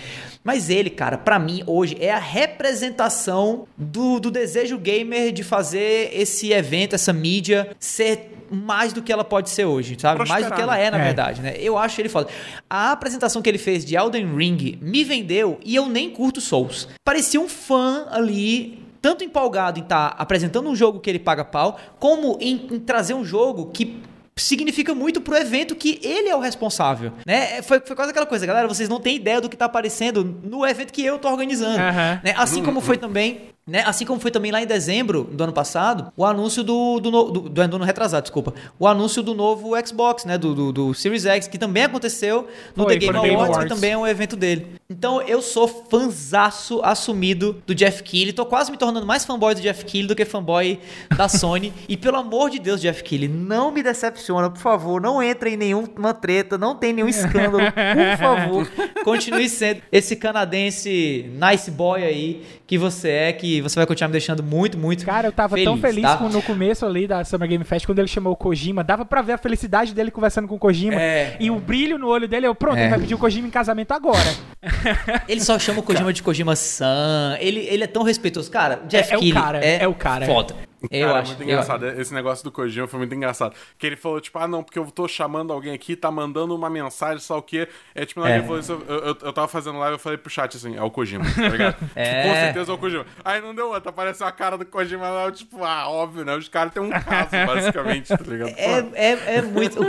[0.43, 6.11] Mas ele, cara, para mim hoje é a representação do, do desejo gamer de fazer
[6.15, 10.17] esse evento, essa mídia ser mais do que ela pode ser hoje, sabe?
[10.17, 10.41] Prosperar.
[10.41, 11.05] Mais do que ela é, na é.
[11.05, 11.55] verdade, né?
[11.59, 12.29] Eu acho ele foda.
[12.69, 16.89] A apresentação que ele fez de Elden Ring me vendeu e eu nem curto Souls.
[17.05, 21.45] Parecia um fã ali tanto empolgado em estar tá apresentando um jogo que ele paga
[21.45, 24.01] pau, como em, em trazer um jogo que
[24.37, 27.59] significa muito pro evento que ele é o responsável, né?
[27.59, 30.25] É, foi, foi quase aquela coisa, galera, vocês não têm ideia do que tá aparecendo
[30.25, 32.21] no evento que eu tô organizando, uhum.
[32.23, 32.35] né?
[32.37, 33.83] Assim como foi também né?
[33.87, 36.99] Assim como foi também lá em dezembro do ano passado, o anúncio do.
[36.99, 38.53] do, do, do, do ano retrasado, desculpa.
[38.79, 40.37] O anúncio do novo Xbox, né?
[40.37, 43.69] Do, do, do Series X, que também aconteceu no foi, The Game Awards, Awards, que
[43.69, 44.67] também é um evento dele.
[44.93, 48.33] Então eu sou fanzaço assumido do Jeff Keighley.
[48.35, 50.79] Tô quase me tornando mais fanboy do Jeff Keighley do que fanboy
[51.17, 51.73] da Sony.
[51.89, 55.01] e pelo amor de Deus, Jeff Keighley, não me decepciona, por favor.
[55.01, 57.65] Não entre em nenhuma treta, não tem nenhum escândalo.
[57.73, 58.71] Por favor,
[59.03, 64.13] continue sendo esse canadense nice boy aí que você é, que você vai continuar me
[64.13, 66.19] deixando muito, muito Cara, eu tava feliz, tão feliz tá?
[66.21, 69.33] no começo ali da Summer Game Fest, quando ele chamou o Kojima, dava pra ver
[69.35, 72.55] a felicidade dele conversando com o Kojima é, e o brilho no olho dele, eu,
[72.55, 72.83] pronto, é.
[72.83, 74.19] ele vai pedir o Kojima em casamento agora.
[75.29, 78.51] ele só chama o Kojima de Kojima-san, ele, ele é tão respeitoso.
[78.51, 80.27] Cara, Jeff é, é o cara, é, é o cara.
[80.27, 80.72] Foda.
[80.91, 81.31] Eu Cara, acho.
[81.31, 81.87] muito engraçado.
[81.87, 82.01] Eu...
[82.01, 83.55] Esse negócio do Kojima foi muito engraçado.
[83.79, 86.71] Que ele falou, tipo, ah, não, porque eu tô chamando alguém aqui, tá mandando uma
[86.71, 87.69] mensagem, só o quê.
[87.95, 88.35] É tipo, na é.
[88.37, 90.83] ele falou isso, eu, eu, eu, tava fazendo live, eu falei pro chat assim, é
[90.83, 91.77] o Kojima, tá ligado?
[91.95, 92.23] é.
[92.23, 93.07] Com certeza é o Kojima.
[93.25, 96.37] Aí não deu outra, apareceu a cara do Kojima lá, eu, tipo, ah, óbvio, né?
[96.37, 98.53] Os caras têm um caso, basicamente, tá ligado?
[98.57, 99.81] É, é, é muito.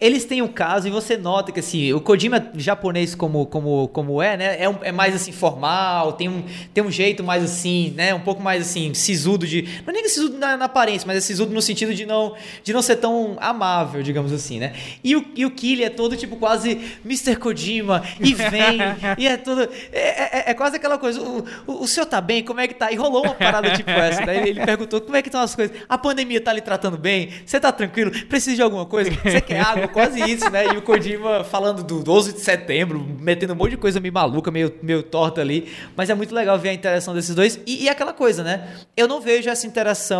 [0.00, 4.20] Eles têm um caso e você nota que assim, o Kojima japonês como, como, como
[4.20, 4.62] é, né?
[4.62, 8.14] É, um, é mais assim, formal, tem um, tem um jeito mais assim, né?
[8.14, 9.62] Um pouco mais assim, sisudo de.
[9.84, 12.72] Não é nem sisudo na, na aparência, mas é sisudo no sentido de não, de
[12.72, 14.74] não ser tão amável, digamos assim, né?
[15.02, 17.36] E o, e o Killy é todo tipo quase Mr.
[17.36, 18.78] Kojima, e vem,
[19.18, 19.68] e é tudo.
[19.92, 21.20] É, é, é, quase aquela coisa.
[21.20, 22.42] O, o, o senhor tá bem?
[22.42, 22.90] Como é que tá?
[22.90, 24.36] E rolou uma parada tipo essa, né?
[24.36, 25.76] Ele, ele perguntou como é que estão as coisas.
[25.88, 27.30] A pandemia tá lhe tratando bem?
[27.44, 28.10] Você tá tranquilo?
[28.26, 29.10] Precisa de alguma coisa?
[29.10, 29.88] Você quer água?
[29.88, 30.66] Quase isso, né?
[30.66, 34.50] E o Kojima falando do 12 de setembro, metendo um monte de coisa meio maluca,
[34.50, 35.72] meio, meio torta ali.
[35.96, 37.58] Mas é muito legal ver a interação desses dois.
[37.66, 38.68] E, e aquela coisa, né?
[38.96, 40.13] Eu não vejo essa interação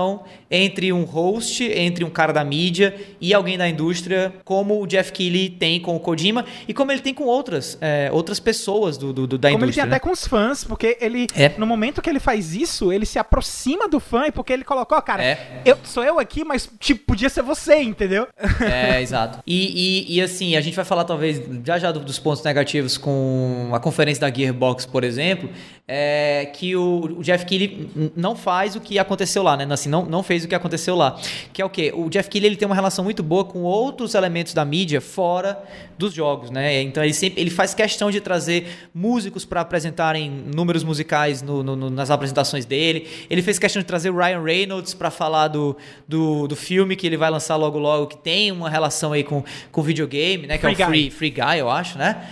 [0.50, 5.12] entre um host, entre um cara da mídia e alguém da indústria, como o Jeff
[5.12, 9.12] Keighley tem com o Kojima e como ele tem com outras, é, outras pessoas do,
[9.12, 9.64] do, do da como indústria.
[9.64, 9.96] Como ele tem né?
[9.96, 11.52] até com os fãs, porque ele, é.
[11.58, 15.00] no momento que ele faz isso, ele se aproxima do fã, e porque ele colocou,
[15.02, 15.60] cara, é.
[15.64, 18.26] eu, sou eu aqui, mas tipo, podia ser você, entendeu?
[18.60, 19.40] É, exato.
[19.46, 23.70] E, e, e, assim, a gente vai falar talvez já já dos pontos negativos com
[23.72, 25.48] a conferência da Gearbox, por exemplo,
[25.86, 29.66] é que o, o Jeff Keighley não faz o que aconteceu lá, né?
[29.84, 31.16] Assim, não, não fez o que aconteceu lá.
[31.52, 31.92] Que é o quê?
[31.94, 35.62] O Jeff Keighley ele tem uma relação muito boa com outros elementos da mídia fora
[35.96, 36.82] dos jogos, né?
[36.82, 41.90] Então ele sempre ele faz questão de trazer músicos para apresentarem números musicais no, no,
[41.90, 43.08] nas apresentações dele.
[43.30, 45.76] Ele fez questão de trazer o Ryan Reynolds para falar do,
[46.08, 49.44] do, do, filme que ele vai lançar logo logo, que tem uma relação aí com,
[49.70, 50.58] com videogame, né?
[50.58, 52.26] Que Free é o Free, Free Guy, eu acho, né?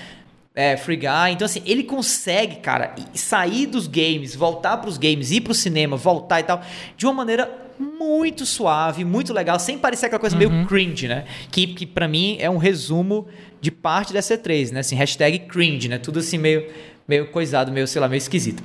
[0.55, 1.33] É, Free Guy.
[1.33, 5.55] Então, assim, ele consegue, cara, sair dos games, voltar para os games, ir para o
[5.55, 6.63] cinema, voltar e tal,
[6.97, 10.51] de uma maneira muito suave, muito legal, sem parecer aquela coisa uhum.
[10.51, 11.25] meio cringe, né?
[11.51, 13.27] Que, que para mim é um resumo
[13.61, 14.81] de parte dessa E3, né?
[14.81, 15.99] Assim, hashtag cringe, né?
[15.99, 16.67] Tudo assim meio
[17.13, 18.63] meio coisado, meio, sei lá, meio esquisito.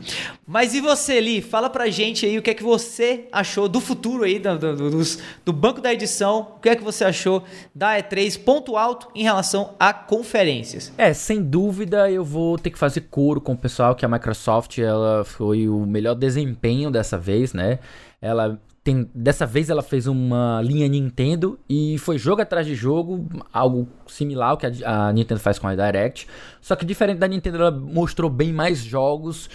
[0.48, 1.42] Mas e você, Li?
[1.42, 4.90] Fala pra gente aí o que é que você achou do futuro aí, do, do,
[4.90, 5.04] do,
[5.44, 6.54] do banco da edição.
[6.56, 7.44] O que é que você achou
[7.76, 10.94] da E3, ponto alto em relação a conferências?
[10.98, 14.78] É, sem dúvida eu vou ter que fazer coro com o pessoal que a Microsoft
[14.78, 17.80] ela foi o melhor desempenho dessa vez, né?
[18.22, 23.28] Ela tem, dessa vez ela fez uma linha Nintendo e foi jogo atrás de jogo,
[23.52, 26.26] algo similar ao que a, a Nintendo faz com a Direct.
[26.62, 29.50] Só que diferente da Nintendo, ela mostrou bem mais jogos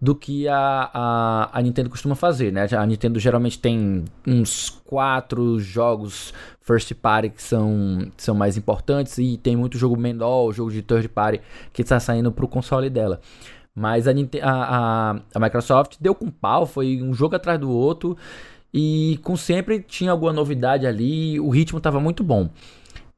[0.00, 2.66] do que a, a, a, Nintendo costuma fazer, né?
[2.72, 9.36] A Nintendo geralmente tem uns quatro jogos first party que são, são mais importantes e
[9.36, 11.42] tem muito jogo menor, jogo de third party
[11.74, 13.20] que está saindo para o console dela.
[13.74, 18.16] Mas a, a, a, Microsoft deu com pau, foi um jogo atrás do outro
[18.72, 22.50] e com sempre tinha alguma novidade ali, o ritmo estava muito bom.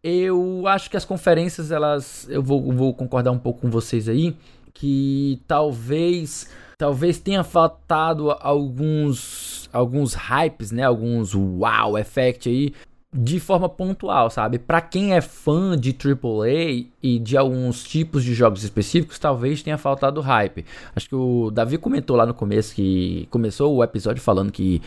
[0.02, 2.26] Eu acho que as conferências, elas.
[2.30, 4.34] Eu vou, vou concordar um pouco com vocês aí.
[4.72, 6.48] Que talvez.
[6.78, 9.68] Talvez tenha faltado alguns.
[9.72, 10.84] Alguns hypes, né?
[10.84, 12.72] Alguns wow effect aí.
[13.12, 14.58] De forma pontual, sabe?
[14.58, 19.76] Para quem é fã de AAA e de alguns tipos de jogos específicos, talvez tenha
[19.76, 20.64] faltado hype.
[20.94, 24.80] Acho que o Davi comentou lá no começo que começou o episódio falando que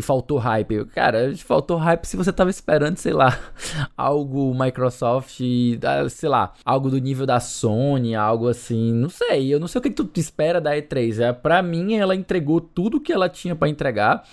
[0.00, 0.86] que faltou hype.
[0.86, 3.38] Cara, faltou hype se você tava esperando, sei lá,
[3.96, 5.40] algo Microsoft,
[5.84, 9.52] ah, sei lá, algo do nível da Sony, algo assim, não sei.
[9.52, 11.20] Eu não sei o que tu espera da E3.
[11.20, 14.24] É, pra mim, ela entregou tudo que ela tinha para entregar.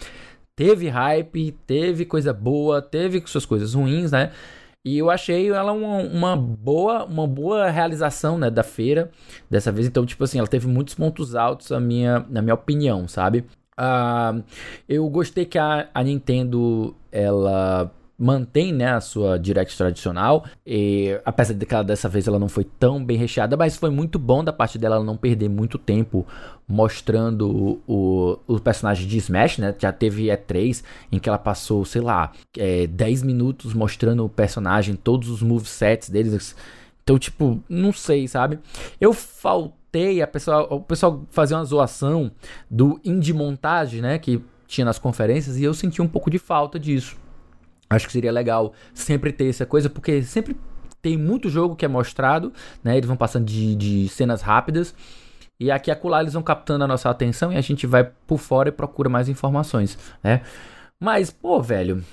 [0.55, 4.31] Teve hype, teve coisa boa, teve suas coisas ruins, né?
[4.83, 9.11] E eu achei ela uma, uma, boa uma boa realização, né, da feira
[9.49, 9.85] dessa vez.
[9.85, 13.45] Então, tipo assim, ela teve muitos pontos altos, a minha, na minha opinião, sabe?
[13.79, 14.43] Uh,
[14.89, 20.45] eu gostei que a, a Nintendo ela mantém né, a sua direct tradicional.
[20.65, 23.89] E, apesar de que ela, dessa vez ela não foi tão bem recheada, mas foi
[23.89, 26.25] muito bom da parte dela não perder muito tempo
[26.67, 29.75] mostrando o, o, o personagem de Smash, né?
[29.77, 34.95] Já teve E3 em que ela passou, sei lá, é, 10 minutos mostrando o personagem,
[34.95, 36.55] todos os movesets deles.
[37.03, 38.59] Então, tipo, não sei, sabe?
[38.99, 39.86] Eu faltei
[40.21, 42.31] a pessoa, o pessoal fazia uma zoação
[42.69, 46.79] do indie montagem, né, que tinha nas conferências e eu senti um pouco de falta
[46.79, 47.17] disso.
[47.89, 50.57] Acho que seria legal sempre ter essa coisa, porque sempre
[51.01, 52.51] tem muito jogo que é mostrado,
[52.83, 52.97] né?
[52.97, 54.93] Eles vão passando de, de cenas rápidas.
[55.59, 58.37] E aqui e acolá eles vão captando a nossa atenção e a gente vai por
[58.37, 60.41] fora e procura mais informações, né?
[60.99, 62.03] Mas, pô, velho,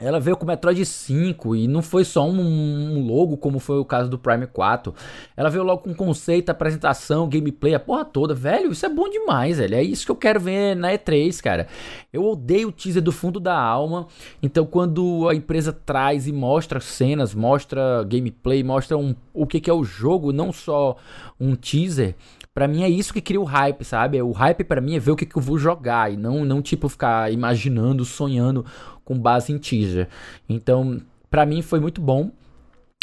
[0.00, 3.78] ela veio com o Metroid 5 e não foi só um, um, logo, como foi
[3.78, 4.92] o caso do Prime 4.
[5.36, 8.34] Ela veio logo com conceito, apresentação, gameplay, a porra toda.
[8.34, 9.76] Velho, isso é bom demais, velho.
[9.76, 11.68] É isso que eu quero ver na E3, cara.
[12.12, 14.08] Eu odeio o teaser do fundo da alma.
[14.42, 19.70] Então, quando a empresa traz e mostra cenas, mostra gameplay, mostra um, o que, que
[19.70, 20.96] é o jogo, não só
[21.38, 22.16] um teaser,
[22.54, 24.22] Pra mim é isso que cria o hype, sabe?
[24.22, 26.62] O hype para mim é ver o que, que eu vou jogar e não, não
[26.62, 28.64] tipo ficar imaginando, sonhando
[29.04, 30.08] com base em teaser.
[30.48, 32.30] Então, para mim foi muito bom.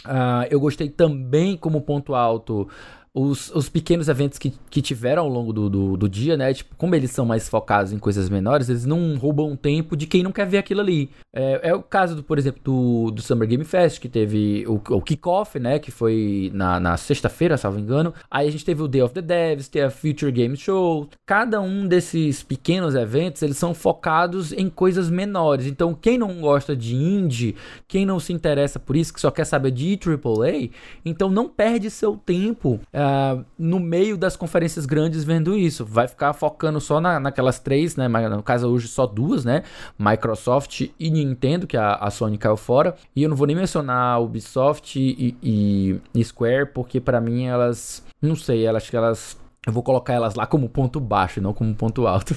[0.06, 2.68] Uh, eu gostei também como ponto alto
[3.14, 6.54] os, os pequenos eventos que, que tiveram ao longo do, do, do, dia, né?
[6.54, 10.24] Tipo, como eles são mais focados em coisas menores, eles não roubam tempo de quem
[10.24, 11.10] não quer ver aquilo ali.
[11.34, 14.82] É, é o caso, do, por exemplo, do, do Summer Game Fest, que teve o,
[14.90, 15.80] o kickoff, né?
[15.80, 18.14] Que foi na, na sexta-feira, salvo engano.
[18.30, 21.08] Aí a gente teve o Day of the Devs, teve a Future Game Show.
[21.26, 25.68] Cada um desses pequenos eventos, eles são focados em coisas menores.
[25.68, 27.56] Então, quem não gosta de indie,
[27.88, 30.70] quem não se interessa por isso, que só quer saber de AAA,
[31.06, 32.80] então não perde seu tempo.
[32.94, 35.86] Uh, no meio das conferências grandes vendo isso.
[35.86, 38.08] Vai ficar focando só na, naquelas três, né?
[38.08, 39.64] No caso hoje só duas, né?
[39.98, 42.96] Microsoft e Nintendo, que a, a Sony caiu fora.
[43.16, 48.04] E eu não vou nem mencionar Ubisoft e, e, e Square, porque para mim elas.
[48.22, 51.54] Não sei, elas, acho que elas eu vou colocar elas lá como ponto baixo, não
[51.54, 52.34] como ponto alto.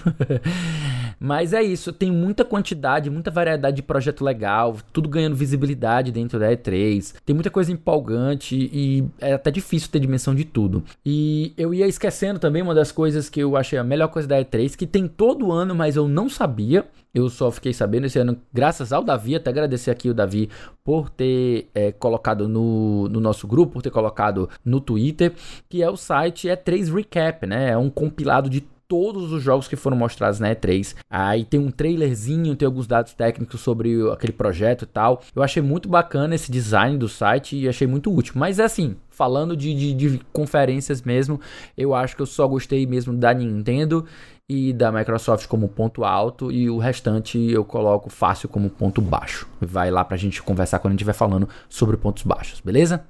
[1.19, 6.39] Mas é isso, tem muita quantidade, muita variedade de projeto legal, tudo ganhando visibilidade dentro
[6.39, 7.15] da E3.
[7.25, 10.85] Tem muita coisa empolgante e é até difícil ter dimensão de tudo.
[11.05, 14.39] E eu ia esquecendo também uma das coisas que eu achei a melhor coisa da
[14.39, 16.85] E3, que tem todo ano, mas eu não sabia.
[17.15, 20.51] Eu só fiquei sabendo esse ano, graças ao Davi, até agradecer aqui o Davi
[20.83, 25.33] por ter é, colocado no, no nosso grupo, por ter colocado no Twitter,
[25.69, 27.71] que é o site E3 Recap, né?
[27.71, 30.95] É um compilado de todos os jogos que foram mostrados na E3.
[31.09, 35.23] Aí tem um trailerzinho, tem alguns dados técnicos sobre aquele projeto e tal.
[35.35, 38.35] Eu achei muito bacana esse design do site e achei muito útil.
[38.37, 41.41] Mas é assim, falando de, de, de conferências mesmo,
[41.77, 44.05] eu acho que eu só gostei mesmo da Nintendo
[44.49, 49.49] e da Microsoft como ponto alto e o restante eu coloco fácil como ponto baixo.
[49.61, 53.05] Vai lá pra gente conversar quando a gente estiver falando sobre pontos baixos, beleza?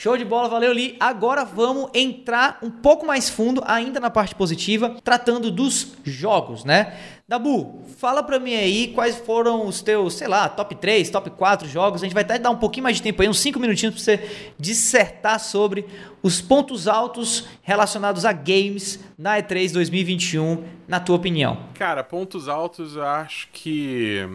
[0.00, 0.96] Show de bola, valeu Li.
[0.98, 6.98] Agora vamos entrar um pouco mais fundo, ainda na parte positiva, tratando dos jogos, né?
[7.28, 11.68] Dabu, fala pra mim aí quais foram os teus, sei lá, top 3, top 4
[11.68, 12.00] jogos.
[12.00, 14.02] A gente vai até dar um pouquinho mais de tempo aí, uns 5 minutinhos pra
[14.02, 15.84] você dissertar sobre
[16.22, 21.58] os pontos altos relacionados a games na E3 2021, na tua opinião.
[21.74, 24.26] Cara, pontos altos eu acho que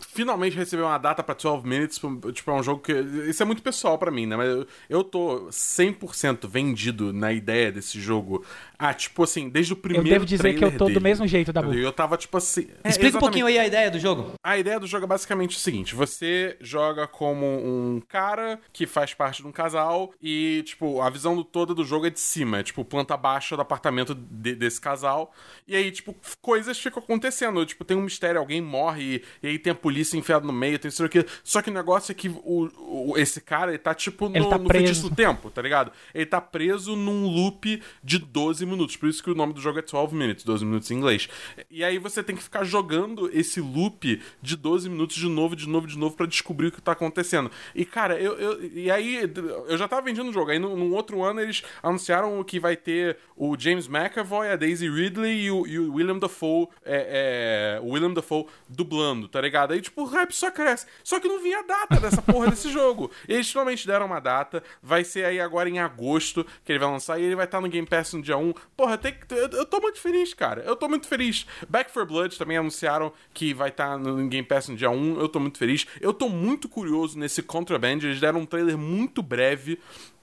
[0.00, 2.00] finalmente receber uma data pra 12 Minutes,
[2.32, 2.92] tipo, é um jogo que.
[2.92, 4.36] Isso é muito pessoal para mim, né?
[4.36, 8.44] Mas eu, eu tô 100% vendido na ideia desse jogo
[8.84, 11.24] ah, tipo assim, desde o primeiro Eu devo dizer que eu tô dele, do mesmo
[11.24, 11.72] jeito, Dabu.
[11.72, 12.66] Eu tava tipo assim...
[12.82, 14.32] É, Explica um pouquinho aí a ideia do jogo.
[14.42, 19.14] A ideia do jogo é basicamente o seguinte, você joga como um cara que faz
[19.14, 22.64] parte de um casal e, tipo, a visão toda do jogo é de cima, é
[22.64, 25.32] tipo planta baixa do apartamento de, desse casal.
[25.68, 27.64] E aí, tipo, coisas ficam acontecendo.
[27.64, 30.88] Tipo, tem um mistério, alguém morre e, e aí tem polícia enfiada no meio, tem
[30.88, 31.24] isso aqui.
[31.42, 32.70] Só que o negócio é que o,
[33.12, 35.92] o esse cara, ele tá tipo no, tá no feitiço do tempo, tá ligado?
[36.14, 38.96] Ele tá preso num loop de 12 minutos.
[38.96, 41.28] Por isso que o nome do jogo é 12 Minutes, 12 minutos em inglês.
[41.70, 45.68] E aí você tem que ficar jogando esse loop de 12 minutos de novo, de
[45.68, 47.50] novo, de novo, para descobrir o que tá acontecendo.
[47.74, 48.64] E, cara, eu, eu.
[48.64, 49.30] E aí,
[49.68, 50.50] eu já tava vendendo o jogo.
[50.50, 54.88] Aí, num, num outro ano, eles anunciaram que vai ter o James McAvoy, a Daisy
[54.88, 56.68] Ridley e o, e o William Dafoe.
[56.84, 59.71] É, é, o William Dafoe dublando, tá ligado?
[59.72, 60.86] Aí, tipo, o hype só cresce.
[61.02, 63.10] Só que não vinha a data dessa porra desse jogo.
[63.28, 64.62] Eles finalmente deram uma data.
[64.82, 67.18] Vai ser aí agora em agosto que ele vai lançar.
[67.18, 68.54] E ele vai estar no Game Pass no dia 1.
[68.76, 69.32] Porra, tem que.
[69.32, 70.62] Eu, eu tô muito feliz, cara.
[70.62, 71.46] Eu tô muito feliz.
[71.68, 75.20] Back for Blood também anunciaram que vai estar no Game Pass no dia 1.
[75.20, 75.86] Eu tô muito feliz.
[76.00, 77.98] Eu tô muito curioso nesse Contraband.
[78.02, 79.78] Eles deram um trailer muito breve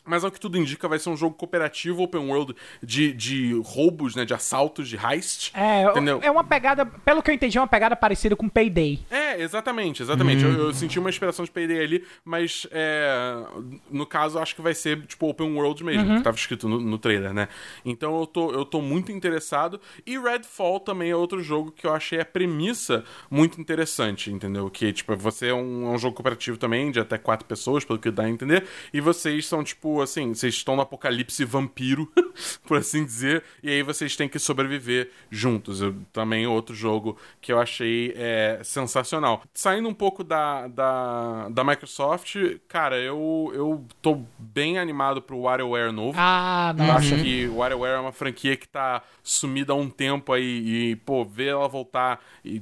[0.06, 4.16] mas ao que tudo indica, vai ser um jogo cooperativo, open world, de, de roubos,
[4.16, 4.26] né?
[4.26, 5.52] De assaltos, de heist.
[5.54, 6.20] É, entendeu?
[6.22, 9.00] é uma pegada, pelo que eu entendi, é uma pegada parecida com Payday.
[9.10, 10.46] É, exatamente, exatamente.
[10.46, 10.54] Hum.
[10.54, 13.44] Eu, eu, senti uma inspiração de Payday ali, mas é,
[13.90, 16.18] no caso, acho que vai ser, tipo, open world mesmo, uhum.
[16.18, 17.48] que tava escrito no, no, trailer, né?
[17.86, 19.80] Então eu tô, eu tô muito interessado.
[20.06, 24.70] E Redfall também é outro jogo que eu achei a premissa muito interessante, entendeu?
[24.70, 28.00] Que, tipo, você é um, é um jogo cooperativo também, de até quatro pessoas, pelo
[28.00, 32.12] que dá a entender, e vocês são, tipo, assim, vocês estão no apocalipse vampiro,
[32.66, 35.82] por assim dizer, e aí vocês têm que sobreviver juntos.
[35.82, 39.44] Eu, também outro jogo que eu achei é, sensacional.
[39.54, 42.36] Saindo um pouco da, da, da Microsoft,
[42.68, 46.18] cara, eu, eu tô bem animado pro WarioWare novo.
[46.18, 46.86] Ah, não.
[46.86, 50.92] Eu acho que o WarioWare é uma franquia que tá sumida há um tempo aí,
[50.92, 52.62] e, pô, ver ela voltar e,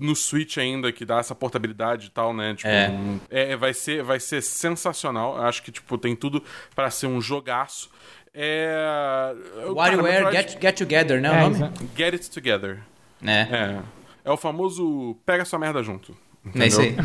[0.00, 2.54] no Switch ainda, que dá essa portabilidade e tal, né?
[2.54, 3.52] Tipo, é.
[3.52, 5.36] é vai, ser, vai ser sensacional.
[5.36, 6.42] Eu acho que, tipo, tem tudo
[6.74, 7.90] para ser um jogaço.
[8.34, 9.34] É.
[9.74, 11.28] WarioWare Get, Get Together, né?
[11.28, 11.72] É, o nome?
[11.96, 12.80] Get It Together.
[13.24, 13.40] É.
[13.40, 13.82] é.
[14.24, 16.16] É o famoso pega sua merda junto.
[16.44, 16.62] Entendeu?
[16.62, 16.96] É isso aí.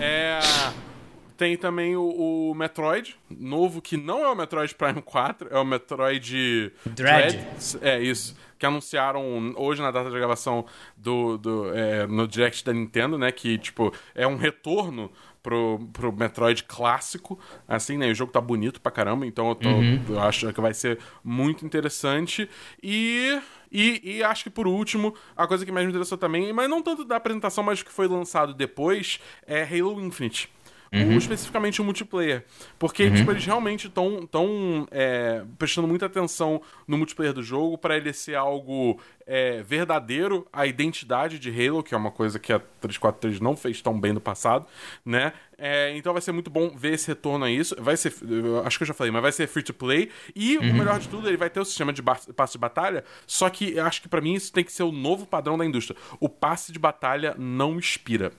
[0.00, 0.40] é.
[1.38, 2.02] Tem também o,
[2.50, 7.36] o, Metroid, novo, que não é o Metroid Prime 4, é o Metroid Dread.
[7.36, 7.78] Dread.
[7.80, 8.36] É isso.
[8.58, 10.66] Que anunciaram hoje na data de gravação
[10.96, 13.30] do, do é, no Direct da Nintendo, né?
[13.30, 15.12] Que, tipo, é um retorno
[15.42, 18.10] pro, pro Metroid clássico, assim, né?
[18.10, 20.04] O jogo tá bonito pra caramba, então eu, tô, uhum.
[20.08, 22.48] eu acho que vai ser muito interessante.
[22.82, 26.70] E e, e, acho que por último, a coisa que mais me interessou também, mas
[26.70, 30.48] não tanto da apresentação, mas que foi lançado depois, é Halo Infinite.
[30.92, 31.16] Uhum.
[31.16, 32.44] Especificamente o multiplayer.
[32.78, 33.14] Porque uhum.
[33.14, 38.12] tipo, eles realmente estão tão, é, prestando muita atenção no multiplayer do jogo para ele
[38.12, 43.40] ser algo é, verdadeiro à identidade de Halo, que é uma coisa que a 343
[43.40, 44.66] não fez tão bem no passado,
[45.04, 45.32] né?
[45.58, 47.76] É, então vai ser muito bom ver esse retorno a isso.
[47.78, 48.14] Vai ser,
[48.64, 50.08] acho que eu já falei, mas vai ser free to play.
[50.34, 50.70] E uhum.
[50.70, 53.04] o melhor de tudo, ele vai ter o sistema de passe de batalha.
[53.26, 55.66] Só que eu acho que para mim isso tem que ser o novo padrão da
[55.66, 55.98] indústria.
[56.20, 58.32] O passe de batalha não expira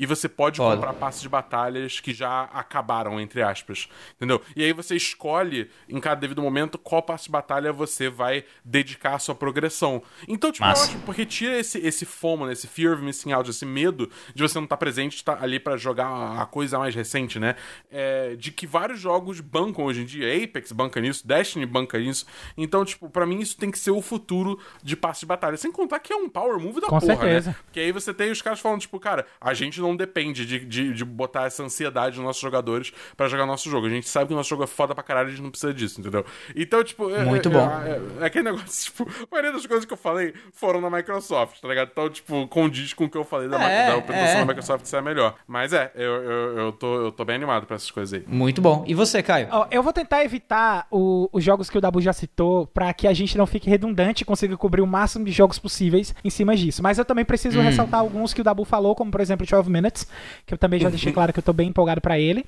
[0.00, 0.76] e você pode Foda.
[0.76, 3.86] comprar passes de batalhas que já acabaram, entre aspas.
[4.16, 4.40] Entendeu?
[4.56, 9.16] E aí você escolhe, em cada devido momento, qual passe de batalha você vai dedicar
[9.16, 10.02] à sua progressão.
[10.26, 10.84] Então, tipo, Massa.
[10.84, 14.42] ótimo, porque tira esse, esse fomo, né, esse fear of missing out, esse medo de
[14.42, 17.54] você não estar tá presente, estar tá ali para jogar a coisa mais recente, né?
[17.90, 20.44] É, de que vários jogos bancam hoje em dia.
[20.44, 22.24] Apex banca nisso, Destiny banca nisso.
[22.56, 25.58] Então, tipo, para mim isso tem que ser o futuro de passe de batalha.
[25.58, 27.50] Sem contar que é um power move da Com porra, certeza.
[27.50, 27.56] né?
[27.66, 30.58] Porque aí você tem os caras falando, tipo, cara, a gente não não depende de,
[30.60, 33.86] de, de botar essa ansiedade nos nossos jogadores para jogar nosso jogo.
[33.86, 35.50] A gente sabe que o nosso jogo é foda pra caralho e a gente não
[35.50, 36.24] precisa disso, entendeu?
[36.54, 37.10] Então, tipo.
[37.10, 37.70] É, Muito é, bom.
[37.70, 40.90] É, é, é, aquele negócio, tipo, a maioria das coisas que eu falei foram na
[40.90, 41.90] Microsoft, tá ligado?
[41.92, 44.40] Então, tipo, condiz com o que eu falei da, é, da apresentação é.
[44.40, 45.34] da Microsoft ser melhor.
[45.46, 48.24] Mas é, eu, eu, eu, tô, eu tô bem animado pra essas coisas aí.
[48.26, 48.84] Muito bom.
[48.86, 49.48] E você, Caio?
[49.52, 53.06] Oh, eu vou tentar evitar o, os jogos que o Dabu já citou para que
[53.06, 56.56] a gente não fique redundante e consiga cobrir o máximo de jogos possíveis em cima
[56.56, 56.82] disso.
[56.82, 57.62] Mas eu também preciso hum.
[57.62, 60.06] ressaltar alguns que o Dabu falou, como por exemplo 12 Minutes,
[60.46, 62.44] que eu também já deixei claro que eu tô bem empolgado para ele.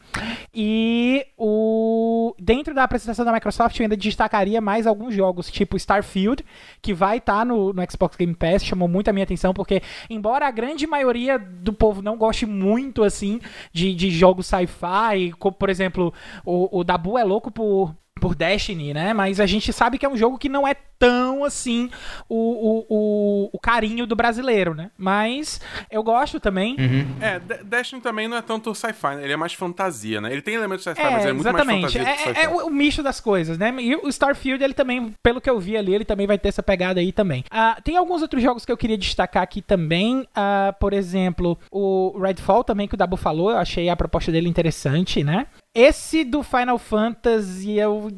[0.54, 6.44] E o dentro da apresentação da Microsoft, eu ainda destacaria mais alguns jogos, tipo Starfield,
[6.80, 9.82] que vai estar tá no, no Xbox Game Pass, chamou muito a minha atenção, porque,
[10.10, 13.40] embora a grande maioria do povo não goste muito, assim,
[13.72, 16.12] de, de jogos sci-fi, como, por exemplo,
[16.44, 19.12] o, o Dabu é louco por por Destiny, né?
[19.12, 21.90] Mas a gente sabe que é um jogo que não é tão assim
[22.28, 24.92] o, o, o, o carinho do brasileiro, né?
[24.96, 25.60] Mas
[25.90, 26.76] eu gosto também.
[26.78, 27.16] Uhum.
[27.20, 29.24] É, Destiny também não é tanto sci-fi, né?
[29.24, 30.30] ele é mais fantasia, né?
[30.30, 31.82] Ele tem elementos sci-fi, é, mas é muito exatamente.
[31.82, 32.32] mais fantasia.
[32.40, 33.74] É, é, o, o misto das coisas, né?
[33.80, 36.62] E o Starfield, ele também, pelo que eu vi ali, ele também vai ter essa
[36.62, 37.44] pegada aí também.
[37.50, 40.20] Uh, tem alguns outros jogos que eu queria destacar aqui também.
[40.20, 44.48] Uh, por exemplo, o Redfall também, que o Dabu falou, eu achei a proposta dele
[44.48, 45.48] interessante, né?
[45.74, 48.10] Esse do Final Fantasy, eu,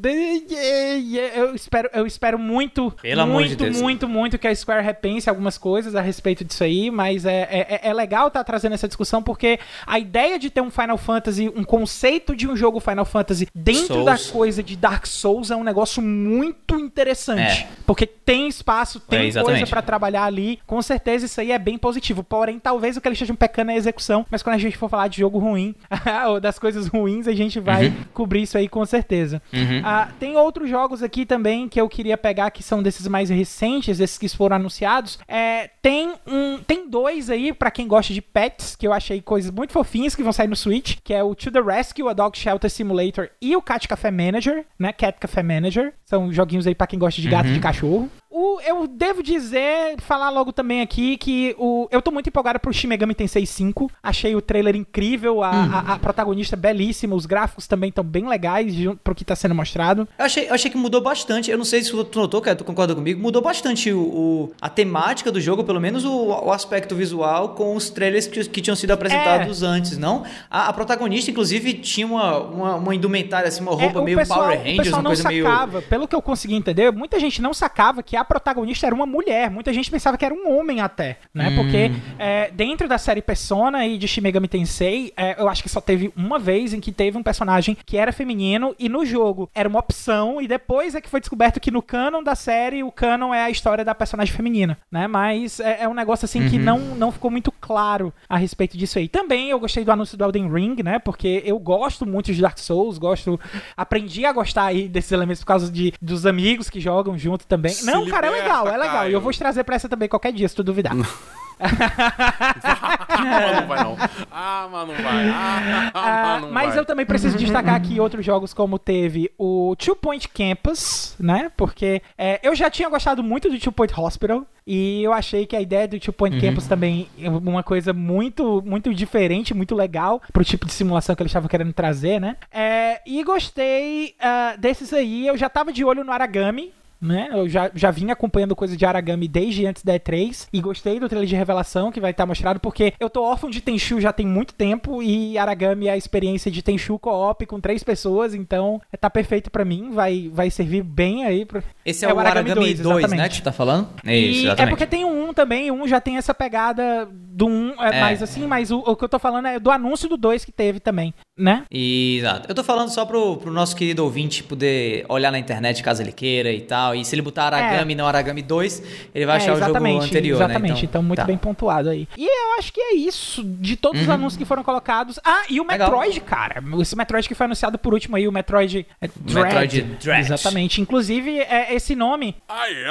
[1.33, 5.57] eu espero, eu espero muito, Pelo muito, de muito, muito que a Square repense algumas
[5.57, 9.23] coisas a respeito disso aí, mas é, é, é legal estar tá trazendo essa discussão
[9.23, 13.47] porque a ideia de ter um Final Fantasy, um conceito de um jogo Final Fantasy
[13.55, 14.05] dentro Souls.
[14.05, 17.67] da coisa de Dark Souls é um negócio muito interessante, é.
[17.87, 21.77] porque tem espaço, tem é, coisa para trabalhar ali, com certeza isso aí é bem
[21.77, 22.21] positivo.
[22.21, 24.89] Porém, talvez o que eles estejam pecando é a execução, mas quando a gente for
[24.89, 25.73] falar de jogo ruim
[26.27, 27.95] ou das coisas ruins, a gente gente vai uhum.
[28.13, 29.41] cobrir isso aí com certeza.
[29.53, 29.81] Uhum.
[29.83, 33.99] Ah, tem outros jogos aqui também que eu queria pegar que são desses mais recentes,
[33.99, 35.19] esses que foram anunciados.
[35.27, 39.51] É, tem um, tem dois aí para quem gosta de pets que eu achei coisas
[39.51, 42.37] muito fofinhas que vão sair no Switch, que é o To the Rescue, a Dog
[42.37, 44.91] Shelter Simulator e o Cat Café Manager, né?
[44.91, 45.93] Cat Café Manager.
[46.05, 47.61] São joguinhos aí para quem gosta de gato e de uhum.
[47.61, 48.11] cachorro.
[48.37, 52.73] O, eu devo dizer, falar logo também aqui que o, eu tô muito empolgado pro
[52.73, 53.89] Shin Megami Tensei 5.
[54.03, 55.73] Achei o trailer incrível, a, uhum.
[55.73, 60.05] a, a protagonista belíssima, os gráficos também estão bem legais pro que tá sendo mostrado.
[60.19, 61.49] Eu achei, eu achei que mudou bastante.
[61.49, 63.21] Eu não sei se tu notou, cara, tu concorda comigo?
[63.21, 67.73] Mudou bastante o, o a temática do jogo, pelo menos o, o aspecto visual, com
[67.73, 69.65] os trailers que, que tinham sido apresentados é.
[69.65, 70.25] antes, não?
[70.51, 74.17] A, a, protagonista, inclusive, tinha uma, uma, uma indumentária, assim, uma é, roupa é, meio
[74.17, 75.89] pessoal, Power Rangers, uma coisa sacava, meio.
[75.89, 79.49] Pelo que eu consegui entender, muita gente não sacava que a protagonista era uma mulher.
[79.49, 81.49] Muita gente pensava que era um homem até, né?
[81.49, 81.55] Hum.
[81.55, 85.69] Porque é, dentro da série Persona e de Shin Megami Tensei, é, eu acho que
[85.69, 89.49] só teve uma vez em que teve um personagem que era feminino e no jogo
[89.53, 92.91] era uma opção e depois é que foi descoberto que no canon da série o
[92.91, 95.07] canon é a história da personagem feminina, né?
[95.07, 96.49] Mas é, é um negócio assim uhum.
[96.49, 99.07] que não, não ficou muito claro a respeito disso aí.
[99.07, 100.99] Também eu gostei do anúncio do Elden Ring, né?
[100.99, 103.39] Porque eu gosto muito de Dark Souls, gosto,
[103.75, 107.71] aprendi a gostar aí desses elementos por causa de, dos amigos que jogam junto também.
[107.71, 109.09] Se não, cara, é legal, é legal.
[109.09, 110.95] E eu vou te trazer pra essa também qualquer dia, se tu duvidar.
[111.57, 113.97] ah, não vai não.
[114.31, 115.29] Ah, mas não vai.
[115.29, 116.79] Ah, ah, não mas vai.
[116.79, 121.51] eu também preciso destacar aqui outros jogos como teve o Two Point Campus, né?
[121.55, 125.55] Porque é, eu já tinha gostado muito do Two Point Hospital e eu achei que
[125.55, 126.41] a ideia do Two Point uhum.
[126.41, 131.21] Campus também é uma coisa muito, muito diferente, muito legal pro tipo de simulação que
[131.21, 132.35] eles estavam querendo trazer, né?
[132.51, 135.25] É, e gostei uh, desses aí.
[135.25, 137.29] Eu já tava de olho no Aragami, né?
[137.31, 141.09] Eu já, já vim acompanhando coisa de Aragami desde antes da E3 e gostei do
[141.09, 144.25] trailer de revelação que vai estar mostrado porque eu tô órfão de Tenchu já tem
[144.25, 149.09] muito tempo e Aragami é a experiência de Tenchu co-op com três pessoas, então tá
[149.09, 151.45] perfeito para mim, vai, vai servir bem aí.
[151.45, 151.61] Pra...
[151.85, 153.89] Esse é, é o Aragami, Aragami 2, 2 né, que tu tá falando?
[154.05, 154.61] É isso, exatamente.
[154.61, 158.01] É porque tem um também, um já tem essa pegada do 1, um, é, é.
[158.01, 160.51] mais assim, mas o, o, que eu tô falando é do anúncio do 2 que
[160.51, 161.63] teve também, né?
[161.71, 162.47] Exato.
[162.49, 166.11] Eu tô falando só pro, pro nosso querido ouvinte poder olhar na internet caso ele
[166.11, 167.97] queira e tal, e se ele botar Aragami e é.
[167.97, 168.83] não Aragami 2,
[169.13, 170.79] ele vai é, achar o jogo anterior, Exatamente, né?
[170.79, 171.25] então, então muito tá.
[171.25, 172.07] bem pontuado aí.
[172.17, 174.07] E eu acho que é isso, de todos uhum.
[174.07, 175.19] os anúncios que foram colocados.
[175.23, 176.27] Ah, e o Metroid, Legal.
[176.27, 176.63] cara.
[176.81, 179.45] Esse Metroid que foi anunciado por último aí, o Metroid é, Dread.
[179.45, 180.19] Metroid Dread.
[180.19, 180.81] Exatamente.
[180.81, 182.35] Inclusive, é, esse nome,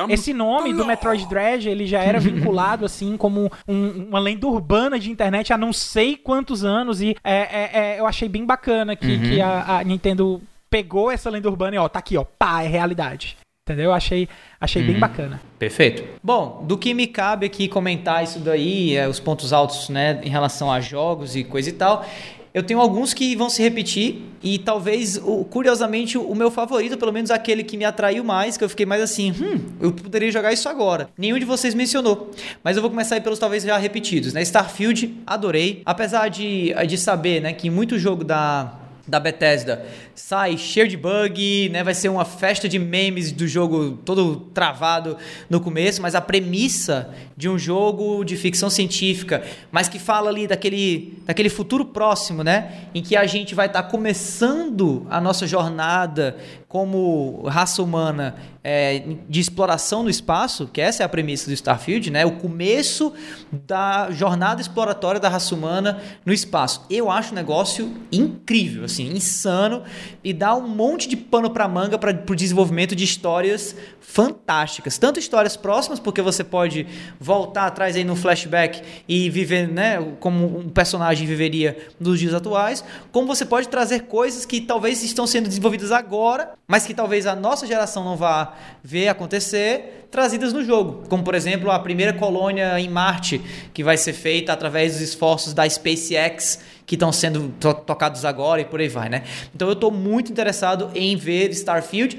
[0.09, 4.99] esse nome do Metroid Dread, ele já era vinculado, assim, como um, uma lenda urbana
[4.99, 7.01] de internet há não sei quantos anos.
[7.01, 9.22] E é, é, é eu achei bem bacana que, uhum.
[9.22, 10.42] que a, a Nintendo
[10.74, 13.36] pegou essa lenda urbana e ó, tá aqui, ó, pá, é realidade.
[13.67, 13.95] Entendeu?
[13.95, 14.29] Achei,
[14.61, 14.89] achei uhum.
[14.89, 15.41] bem bacana.
[15.59, 16.05] Perfeito.
[16.23, 20.29] Bom, do que me cabe aqui comentar isso daí, é, os pontos altos, né, em
[20.29, 22.05] relação a jogos e coisa e tal.
[22.53, 27.31] Eu tenho alguns que vão se repetir e talvez, curiosamente, o meu favorito, pelo menos
[27.31, 30.69] aquele que me atraiu mais, que eu fiquei mais assim, hum, eu poderia jogar isso
[30.69, 31.09] agora.
[31.17, 32.31] Nenhum de vocês mencionou,
[32.62, 34.43] mas eu vou começar aí pelos talvez já repetidos, né?
[34.43, 35.81] Starfield, adorei.
[35.87, 39.85] Apesar de, de saber, né, que muito jogo da da Bethesda
[40.15, 41.83] sai cheio de bug, né?
[41.83, 45.17] Vai ser uma festa de memes do jogo todo travado
[45.51, 49.43] no começo, mas a premissa de um jogo de ficção científica,
[49.73, 52.87] mas que fala ali daquele, daquele futuro próximo, né?
[52.95, 56.37] Em que a gente vai estar tá começando a nossa jornada
[56.69, 58.35] como raça humana
[58.65, 62.27] é, de exploração no espaço, que essa é a premissa do Starfield, né?
[62.27, 63.12] O começo
[63.53, 66.85] da jornada exploratória da raça humana no espaço.
[66.91, 69.85] Eu acho um negócio incrível, assim, insano
[70.23, 75.19] e dá um monte de pano para manga para o desenvolvimento de histórias fantásticas, tanto
[75.19, 76.87] histórias próximas, porque você pode
[77.19, 82.85] voltar atrás aí no flashback e viver, né, como um personagem viveria nos dias atuais,
[83.11, 87.35] como você pode trazer coisas que talvez estão sendo desenvolvidas agora, mas que talvez a
[87.35, 91.03] nossa geração não vá ver acontecer, trazidas no jogo.
[91.09, 93.41] Como, por exemplo, a primeira colônia em Marte,
[93.73, 98.61] que vai ser feita através dos esforços da SpaceX, que estão sendo to tocados agora
[98.61, 99.22] e por aí vai, né?
[99.55, 102.18] Então eu estou muito interessado em ver Starfield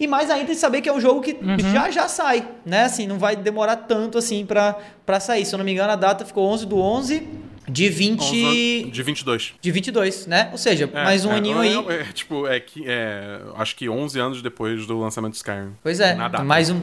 [0.00, 1.58] e mais ainda em saber que é um jogo que uhum.
[1.72, 2.84] já já sai, né?
[2.84, 5.44] Assim, não vai demorar tanto assim para sair.
[5.44, 8.20] Se eu não me engano, a data ficou 11 do 11 de 20.
[8.20, 9.54] 11, de 22.
[9.60, 10.48] De 22, né?
[10.52, 11.74] Ou seja, é, mais um é, aninho aí.
[11.88, 12.84] É, tipo, é que.
[12.86, 15.72] É, acho que 11 anos depois do lançamento do Skyrim.
[15.82, 16.14] Pois é.
[16.44, 16.80] Mais um,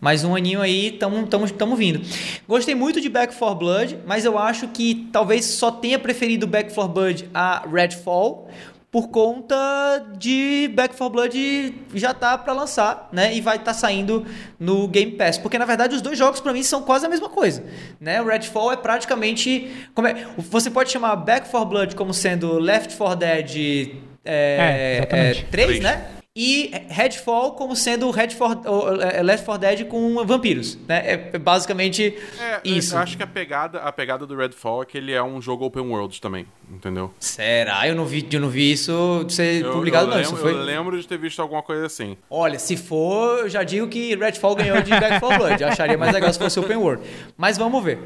[0.00, 2.00] mais um aninho aí, tamo, tamo, tamo vindo.
[2.46, 6.74] Gostei muito de Back 4 Blood, mas eu acho que talvez só tenha preferido Back
[6.74, 8.48] 4 Blood a Redfall
[8.96, 13.34] por conta de Back 4 Blood já tá para lançar, né?
[13.34, 14.24] E vai estar tá saindo
[14.58, 17.28] no Game Pass, porque na verdade os dois jogos para mim são quase a mesma
[17.28, 17.62] coisa,
[18.00, 18.22] né?
[18.22, 22.96] O Redfall é praticamente como é, você pode chamar Back 4 Blood como sendo Left
[22.96, 26.15] 4 Dead é, é, é 3, né?
[26.36, 28.52] E Redfall como sendo Redfall,
[29.00, 31.30] é, Left 4 Dead com vampiros, né?
[31.32, 32.94] É basicamente é, isso.
[32.94, 35.64] Eu acho que a pegada, a pegada do Redfall é que ele é um jogo
[35.64, 37.10] open world também, entendeu?
[37.18, 37.88] Será?
[37.88, 40.16] Eu não vi, eu não vi isso ser eu, publicado eu não.
[40.18, 40.52] Lembro, isso foi...
[40.52, 42.18] Eu lembro de ter visto alguma coisa assim.
[42.28, 45.62] Olha, se for, eu já digo que Redfall ganhou de Back 4 Blood.
[45.62, 47.02] Eu acharia mais legal se fosse open world.
[47.38, 47.98] Mas vamos ver.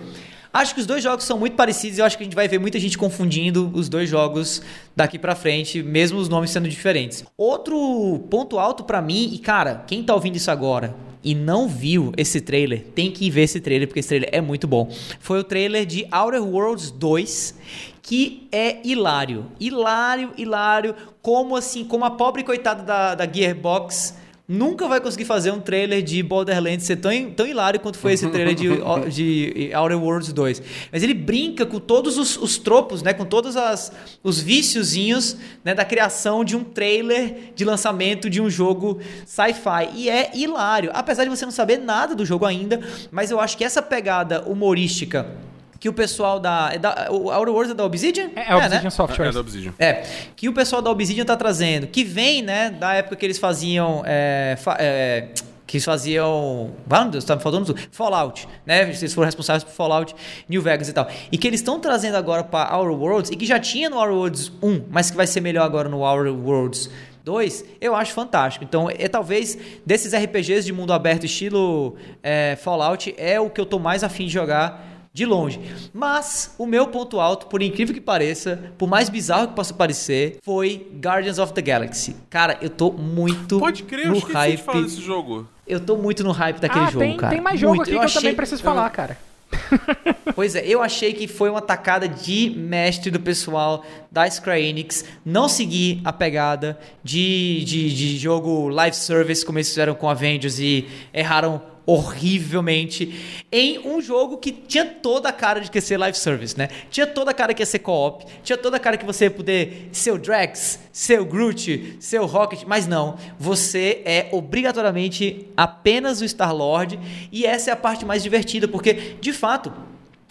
[0.52, 2.48] Acho que os dois jogos são muito parecidos e eu acho que a gente vai
[2.48, 4.60] ver muita gente confundindo os dois jogos
[4.96, 7.24] daqui para frente, mesmo os nomes sendo diferentes.
[7.36, 12.12] Outro ponto alto para mim, e cara, quem tá ouvindo isso agora e não viu
[12.16, 14.90] esse trailer, tem que ver esse trailer porque esse trailer é muito bom.
[15.20, 17.54] Foi o trailer de Outer Worlds 2,
[18.02, 19.46] que é hilário.
[19.60, 24.18] Hilário, hilário, como assim, como a pobre coitada da, da Gearbox
[24.50, 28.28] nunca vai conseguir fazer um trailer de Borderlands ser tão, tão hilário quanto foi esse
[28.28, 28.68] trailer de,
[29.14, 30.62] de Outer Worlds 2.
[30.90, 33.14] Mas ele brinca com todos os, os tropos, né?
[33.14, 33.92] Com todos as,
[34.24, 35.72] os viciozinhos né?
[35.72, 39.88] da criação de um trailer de lançamento de um jogo sci-fi.
[39.94, 40.90] E é hilário.
[40.94, 42.80] Apesar de você não saber nada do jogo ainda,
[43.12, 45.49] mas eu acho que essa pegada humorística
[45.80, 46.70] que o pessoal da.
[46.74, 48.30] É da o Outer Worlds é da Obsidian?
[48.36, 48.90] É, é Obsidian né?
[48.90, 49.24] Software.
[49.24, 49.74] É, é da Obsidian.
[49.78, 50.02] É.
[50.36, 51.86] Que o pessoal da Obsidian tá trazendo.
[51.86, 54.02] Que vem, né, da época que eles faziam.
[54.04, 55.28] É, fa, é,
[55.66, 56.72] que eles faziam.
[56.86, 57.80] Meu Deus, tá me faltando tudo.
[57.90, 58.82] Fallout, né?
[58.82, 60.14] Eles foram responsáveis por Fallout,
[60.46, 61.08] New Vegas e tal.
[61.32, 64.14] E que eles estão trazendo agora para Outer Worlds, e que já tinha no Outer
[64.14, 66.90] Worlds 1, mas que vai ser melhor agora no Outer Worlds
[67.24, 68.64] 2, eu acho fantástico.
[68.64, 69.56] Então, é talvez
[69.86, 74.26] desses RPGs de mundo aberto, estilo é, Fallout, é o que eu tô mais afim
[74.26, 75.60] de jogar de longe.
[75.92, 80.38] Mas o meu ponto alto, por incrível que pareça, por mais bizarro que possa parecer,
[80.42, 82.16] foi Guardians of the Galaxy.
[82.28, 84.56] Cara, eu tô muito Pode crer, no eu hype.
[84.56, 85.48] de falar desse jogo.
[85.66, 87.32] Eu tô muito no hype daquele ah, jogo, tem, cara.
[87.32, 87.82] Tem mais jogo muito.
[87.82, 88.20] aqui eu que eu achei...
[88.20, 89.16] também preciso falar, cara.
[90.34, 95.04] pois é, eu achei que foi uma tacada de mestre do pessoal da Square Enix
[95.24, 100.58] não seguir a pegada de, de, de jogo live service como eles fizeram com Avengers
[100.58, 106.16] e erraram horrivelmente em um jogo que tinha toda a cara de que ser live
[106.16, 106.68] service, né?
[106.88, 109.30] Tinha toda a cara que ia ser co-op, tinha toda a cara que você ia
[109.30, 115.48] poder ser o Drax, ser o Groot, ser o Rocket, mas não, você é obrigatoriamente
[115.56, 116.98] apenas o Star-Lord
[117.32, 119.72] e essa é a parte mais divertida, porque de fato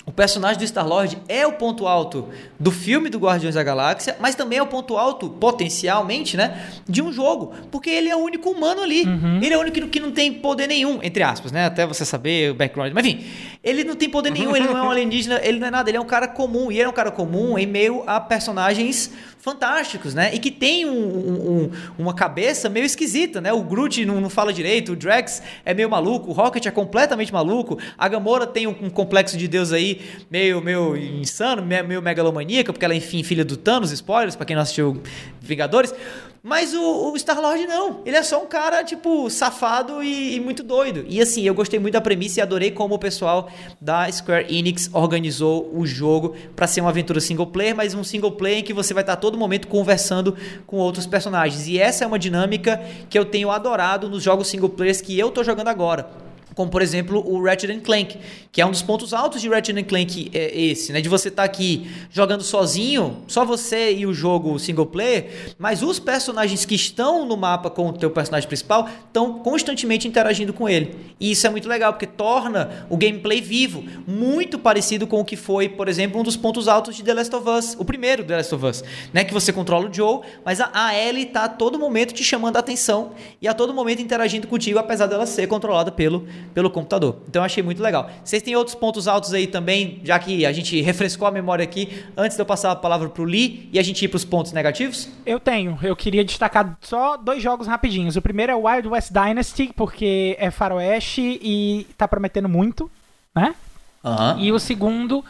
[0.09, 2.29] o personagem do Star-Lord é o ponto alto
[2.59, 6.99] do filme do Guardiões da Galáxia, mas também é o ponto alto, potencialmente, né, de
[6.99, 7.53] um jogo.
[7.69, 9.03] Porque ele é o único humano ali.
[9.03, 9.39] Uhum.
[9.39, 11.67] Ele é o único que não tem poder nenhum, entre aspas, né?
[11.67, 12.91] Até você saber o background.
[12.91, 13.23] Mas enfim,
[13.63, 15.97] ele não tem poder nenhum, ele não é um alienígena, ele não é nada, ele
[15.97, 16.71] é um cara comum.
[16.71, 20.31] E ele é um cara comum em meio a personagens fantásticos, né?
[20.33, 23.53] E que tem um, um, uma cabeça meio esquisita, né?
[23.53, 27.31] O Groot não, não, fala direito, o Drax é meio maluco, o Rocket é completamente
[27.31, 29.98] maluco, a Gamora tem um, um complexo de Deus aí
[30.29, 34.55] meio, meio insano, meio, megalomaníaca, porque ela é, enfim, filha do Thanos, spoilers, para quem
[34.55, 35.01] não assistiu
[35.41, 35.93] Vingadores.
[36.41, 38.01] Mas o, o Star-Lord não.
[38.05, 41.05] Ele é só um cara, tipo, safado e, e, muito doido.
[41.07, 44.89] E assim, eu gostei muito da premissa e adorei como o pessoal da Square Enix
[44.93, 48.73] organizou o jogo para ser uma aventura single player, mas um single player em que
[48.73, 50.35] você vai estar todo momento conversando
[50.65, 51.67] com outros personagens.
[51.67, 55.31] E essa é uma dinâmica que eu tenho adorado nos jogos single players que eu
[55.31, 56.28] tô jogando agora
[56.59, 58.19] como por exemplo o Ratchet Clank,
[58.51, 60.99] que é um dos pontos altos de Ratchet Clank é esse, né?
[60.99, 65.81] De você estar tá aqui jogando sozinho, só você e o jogo single player, mas
[65.81, 70.67] os personagens que estão no mapa com o teu personagem principal estão constantemente interagindo com
[70.67, 70.97] ele.
[71.17, 75.37] E isso é muito legal, porque torna o gameplay vivo, muito parecido com o que
[75.37, 78.35] foi, por exemplo, um dos pontos altos de The Last of Us, o primeiro The
[78.35, 78.83] Last of Us,
[79.13, 79.23] né?
[79.23, 82.59] Que você controla o Joe, mas a, Ellie tá a todo momento te chamando a
[82.59, 87.21] atenção e a todo momento interagindo contigo, apesar dela ser controlada pelo pelo computador.
[87.27, 88.09] Então eu achei muito legal.
[88.23, 92.03] Vocês têm outros pontos altos aí também, já que a gente refrescou a memória aqui,
[92.15, 95.09] antes de eu passar a palavra pro Lee e a gente ir pros pontos negativos?
[95.25, 95.77] Eu tenho.
[95.81, 98.15] Eu queria destacar só dois jogos rapidinhos.
[98.15, 102.89] O primeiro é Wild West Dynasty, porque é faroeste e tá prometendo muito,
[103.35, 103.55] né?
[104.03, 104.39] Uhum.
[104.39, 105.23] E o segundo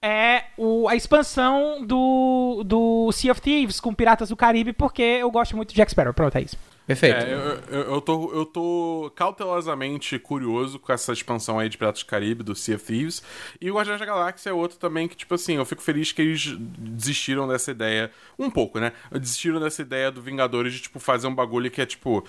[0.00, 5.30] é o, a expansão do, do Sea of Thieves com Piratas do Caribe, porque eu
[5.30, 6.12] gosto muito de Jack Sparrow.
[6.12, 6.56] Pronto, é isso.
[6.92, 7.24] Perfeito.
[7.24, 12.02] É, eu, eu, eu, tô, eu tô cautelosamente curioso com essa expansão aí de Piratas
[12.02, 13.22] do Caribe, do Sea of Thieves.
[13.60, 16.20] E o Guardiões da Galáxia é outro também que, tipo assim, eu fico feliz que
[16.20, 18.10] eles desistiram dessa ideia.
[18.38, 18.92] Um pouco, né?
[19.10, 22.24] Desistiram dessa ideia do Vingadores de, tipo, fazer um bagulho que é, tipo,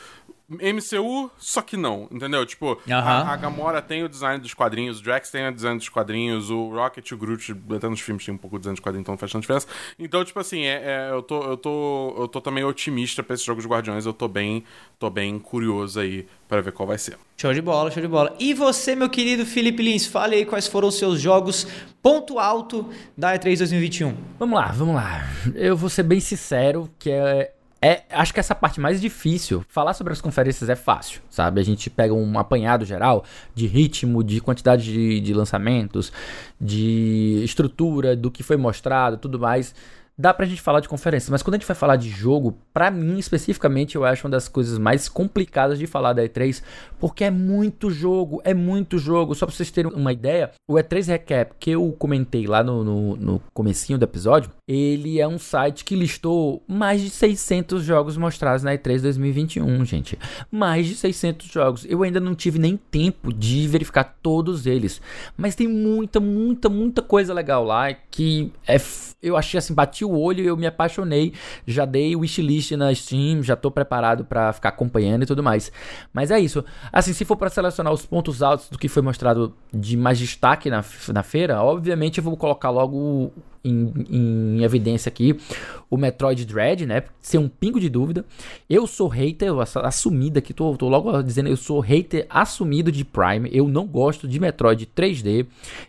[0.53, 2.45] MCU, só que não, entendeu?
[2.45, 5.89] Tipo, a, a, Gamora tem o design dos quadrinhos, o Drax tem o design dos
[5.89, 8.81] quadrinhos, o Rocket e o Groot, até nos filmes tem um pouco de design de
[8.81, 9.67] quadrinhos, então não faz tanta diferença.
[9.97, 13.45] Então, tipo assim, é, é, eu, tô, eu, tô, eu tô também otimista pra esses
[13.45, 14.63] jogos de Guardiões, eu tô bem,
[14.99, 17.17] tô bem curioso aí para ver qual vai ser.
[17.37, 18.35] Show de bola, show de bola.
[18.39, 21.67] E você, meu querido Felipe Lins, fale aí quais foram os seus jogos
[22.01, 24.15] ponto alto da E3 2021.
[24.37, 25.27] Vamos lá, vamos lá.
[25.55, 27.53] Eu vou ser bem sincero que é
[27.86, 31.59] é, acho que essa parte mais difícil, falar sobre as conferências é fácil, sabe?
[31.59, 36.11] A gente pega um apanhado geral de ritmo, de quantidade de, de lançamentos,
[36.59, 39.75] de estrutura, do que foi mostrado, tudo mais
[40.18, 42.91] dá pra gente falar de conferência, mas quando a gente vai falar de jogo, para
[42.91, 46.61] mim especificamente, eu acho uma das coisas mais complicadas de falar da E3,
[46.99, 49.34] porque é muito jogo, é muito jogo.
[49.34, 53.16] Só pra vocês terem uma ideia, o E3 Recap que eu comentei lá no, no,
[53.16, 58.64] no comecinho do episódio, ele é um site que listou mais de 600 jogos mostrados
[58.64, 60.18] na E3 2021, gente.
[60.51, 61.86] Mais de 600 jogos.
[61.88, 65.01] Eu ainda não tive nem tempo de verificar todos eles,
[65.36, 68.78] mas tem muita, muita, muita coisa legal lá que é
[69.24, 71.33] eu achei assim, bati o olho eu me apaixonei.
[71.65, 75.71] Já dei wishlist na Steam, já tô preparado para ficar acompanhando e tudo mais.
[76.11, 76.63] Mas é isso.
[76.91, 80.69] Assim, se for para selecionar os pontos altos do que foi mostrado de mais destaque
[80.69, 80.83] na,
[81.13, 83.31] na feira, obviamente eu vou colocar logo
[83.64, 85.38] em, em, evidência aqui
[85.89, 87.03] o Metroid Dread, né?
[87.22, 88.26] Sem um pingo de dúvida.
[88.70, 89.51] Eu sou hater,
[89.84, 93.49] assumido aqui, tô, tô logo dizendo, eu sou hater assumido de Prime.
[93.51, 95.45] Eu não gosto de Metroid 3D.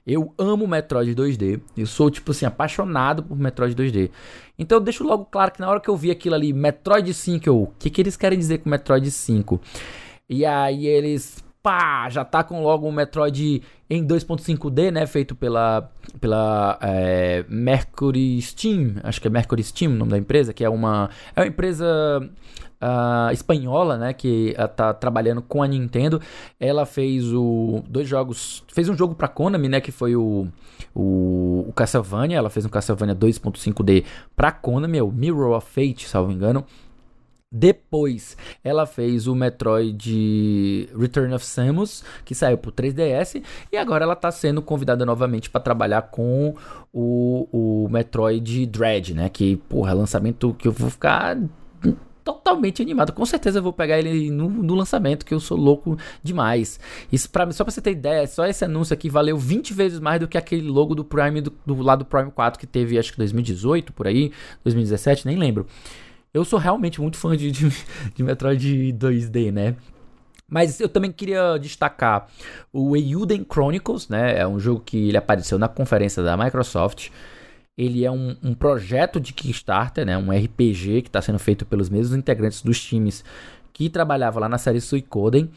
[0.07, 1.61] Eu amo Metroid 2D.
[1.77, 4.11] Eu sou, tipo assim, apaixonado por Metroid 2D.
[4.59, 7.49] Então eu deixo logo claro que na hora que eu vi aquilo ali, Metroid 5,
[7.49, 9.61] eu, o que, que eles querem dizer com Metroid 5?
[10.29, 15.90] E aí eles pá, já tá com logo um Metroid em 2.5D, né, feito pela,
[16.20, 20.68] pela é, Mercury Steam, acho que é Mercury Steam o nome da empresa, que é
[20.68, 22.20] uma, é uma empresa
[22.82, 26.20] uh, espanhola, né, que uh, tá trabalhando com a Nintendo.
[26.60, 30.46] Ela fez o dois jogos, fez um jogo para Konami, né, que foi o,
[30.94, 34.04] o, o Castlevania, ela fez um Castlevania 2.5D
[34.36, 36.62] para Konami, é o Mirror of Fate, salvo engano.
[37.57, 43.40] Depois, ela fez o Metroid Return of Samus, que saiu pro 3DS,
[43.70, 46.57] e agora ela está sendo convidada novamente para trabalhar com
[46.92, 49.28] o, o Metroid Dread, né?
[49.28, 51.38] Que, porra, é lançamento que eu vou ficar
[52.24, 53.12] totalmente animado.
[53.12, 56.80] Com certeza eu vou pegar ele no, no, lançamento, que eu sou louco demais.
[57.12, 60.18] Isso para só para você ter ideia, só esse anúncio aqui valeu 20 vezes mais
[60.18, 63.12] do que aquele logo do Prime do, do lado do Prime 4 que teve acho
[63.12, 64.32] que 2018 por aí,
[64.64, 65.66] 2017, nem lembro.
[66.35, 67.68] Eu sou realmente muito fã de, de,
[68.12, 69.76] de Metroid 2D, né?
[70.49, 72.26] Mas eu também queria destacar
[72.72, 74.41] o Euden Chronicles, né?
[74.41, 77.11] É um jogo que ele apareceu na conferência da Microsoft.
[77.78, 80.18] Ele é um, um projeto de Kickstarter, né?
[80.18, 83.24] Um RPG que está sendo feito pelos mesmos integrantes dos times
[83.72, 85.49] que trabalhavam lá na série Suicoden.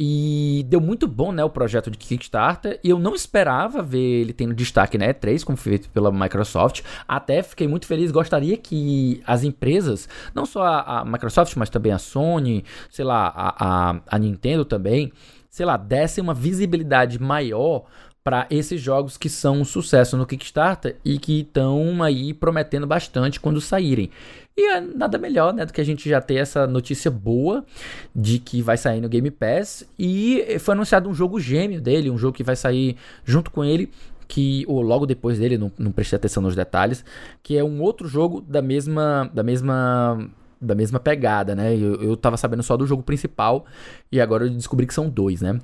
[0.00, 2.78] E deu muito bom, né, o projeto de Kickstarter.
[2.84, 6.82] E eu não esperava ver ele tendo destaque na E3, como feito pela Microsoft.
[7.06, 8.12] Até fiquei muito feliz.
[8.12, 13.26] Gostaria que as empresas, não só a, a Microsoft, mas também a Sony, sei lá,
[13.34, 15.12] a, a, a Nintendo também,
[15.50, 17.86] sei lá, dessem uma visibilidade maior
[18.22, 23.40] para esses jogos que são um sucesso no Kickstarter e que estão aí prometendo bastante
[23.40, 24.10] quando saírem.
[24.58, 27.64] E é nada melhor, né, do que a gente já ter essa notícia boa
[28.12, 32.18] de que vai sair no Game Pass e foi anunciado um jogo gêmeo dele, um
[32.18, 33.88] jogo que vai sair junto com ele,
[34.26, 37.04] que ou logo depois dele, não, não prestei atenção nos detalhes,
[37.40, 40.28] que é um outro jogo da mesma da mesma
[40.60, 41.72] da mesma pegada, né?
[41.76, 43.64] Eu, eu tava sabendo só do jogo principal
[44.10, 45.60] e agora eu descobri que são dois, né?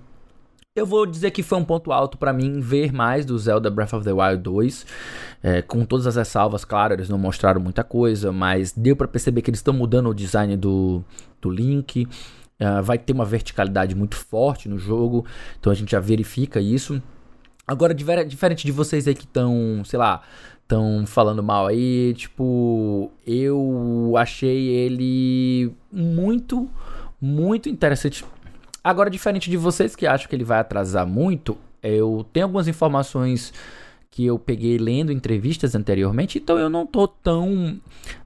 [0.77, 3.93] Eu vou dizer que foi um ponto alto para mim ver mais do Zelda Breath
[3.93, 4.87] of the Wild 2.
[5.41, 9.41] É, com todas as ressalvas, claro, eles não mostraram muita coisa, mas deu para perceber
[9.41, 11.05] que eles estão mudando o design do,
[11.41, 12.09] do Link.
[12.61, 15.25] Uh, vai ter uma verticalidade muito forte no jogo,
[15.61, 17.01] então a gente já verifica isso.
[17.65, 20.23] Agora, diferente de vocês aí que estão, sei lá,
[20.61, 26.69] estão falando mal aí, tipo, eu achei ele muito,
[27.21, 28.25] muito interessante
[28.85, 33.51] Agora, diferente de vocês que acham que ele vai atrasar muito, eu tenho algumas informações
[34.11, 37.81] que eu peguei lendo entrevistas anteriormente, então eu não tô tão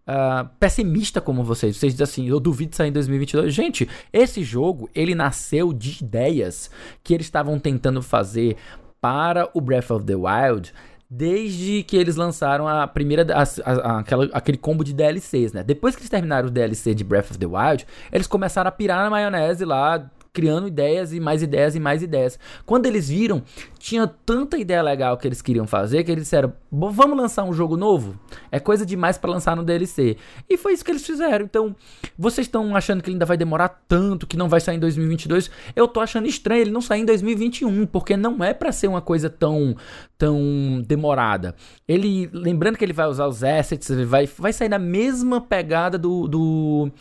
[0.07, 1.77] uh, pessimista como vocês.
[1.77, 3.55] Vocês dizem assim, eu duvido sair em 2022.
[3.55, 6.71] Gente, esse jogo, ele nasceu de ideias
[7.03, 8.57] que eles estavam tentando fazer
[9.01, 10.75] para o Breath of the Wild
[11.11, 15.63] desde que eles lançaram a primeira a, a, aquela, aquele combo de DLCs, né?
[15.63, 19.05] Depois que eles terminaram o DLC de Breath of the Wild, eles começaram a pirar
[19.05, 22.39] na maionese lá, criando ideias e mais ideias e mais ideias.
[22.65, 23.43] Quando eles viram,
[23.77, 27.77] tinha tanta ideia legal que eles queriam fazer que eles disseram: vamos lançar um jogo
[27.77, 28.17] novo?
[28.53, 30.17] É coisa demais para lançar no DLC.
[30.49, 31.45] E foi isso que eles fizeram.
[31.45, 31.75] Então,
[32.17, 35.51] vocês estão achando que ele ainda vai demorar tanto, que não vai sair em 2022?
[35.75, 39.03] Eu tô achando estranho ele não sair em 2021, porque não é para ser uma
[39.03, 39.75] coisa tão
[40.17, 41.57] tão demorada.
[41.89, 46.29] Ele, lembrando que ele vai usar os assets, vai, vai sair na mesma pegada do,
[46.29, 46.93] do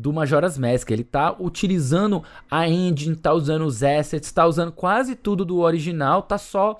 [0.00, 0.90] do Majora's Mask.
[0.90, 6.22] Ele tá utilizando a engine, tá usando os assets, tá usando quase tudo do original,
[6.22, 6.78] tá só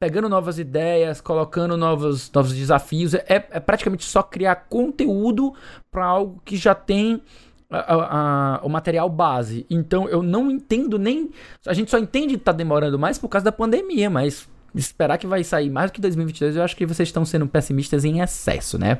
[0.00, 3.14] pegando novas ideias, colocando novos, novos desafios.
[3.14, 5.54] É, é praticamente só criar conteúdo
[5.90, 7.22] para algo que já tem
[7.70, 9.66] a, a, o material base.
[9.70, 11.30] Então eu não entendo nem.
[11.66, 15.26] A gente só entende que tá demorando mais por causa da pandemia, mas esperar que
[15.26, 18.78] vai sair mais do que 2022, eu acho que vocês estão sendo pessimistas em excesso,
[18.78, 18.98] né?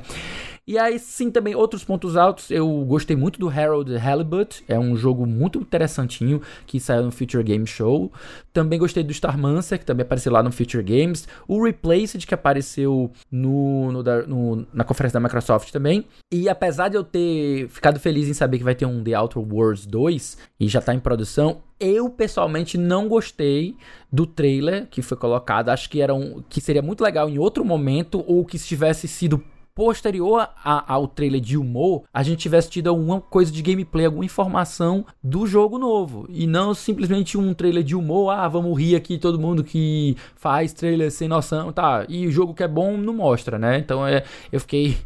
[0.65, 4.95] E aí sim também outros pontos altos, eu gostei muito do Harold Halibut, é um
[4.95, 8.09] jogo muito interessantinho que saiu no Future Game Show.
[8.53, 11.27] Também gostei do Starmancer, que também apareceu lá no Future Games.
[11.49, 16.05] O Replaced, que apareceu no, no, no, na conferência da Microsoft também.
[16.31, 19.41] E apesar de eu ter ficado feliz em saber que vai ter um The Outer
[19.41, 23.75] Worlds 2 e já tá em produção, eu pessoalmente não gostei
[24.09, 25.69] do trailer que foi colocado.
[25.69, 29.43] Acho que era um que seria muito legal em outro momento ou que tivesse sido
[29.75, 34.25] posterior a, ao trailer de humor, a gente tivesse tido alguma coisa de gameplay, alguma
[34.25, 36.27] informação do jogo novo.
[36.29, 40.73] E não simplesmente um trailer de humor, ah, vamos rir aqui todo mundo que faz
[40.73, 42.05] trailer sem noção, tá.
[42.07, 43.77] E o jogo que é bom não mostra, né?
[43.79, 44.97] Então é, eu fiquei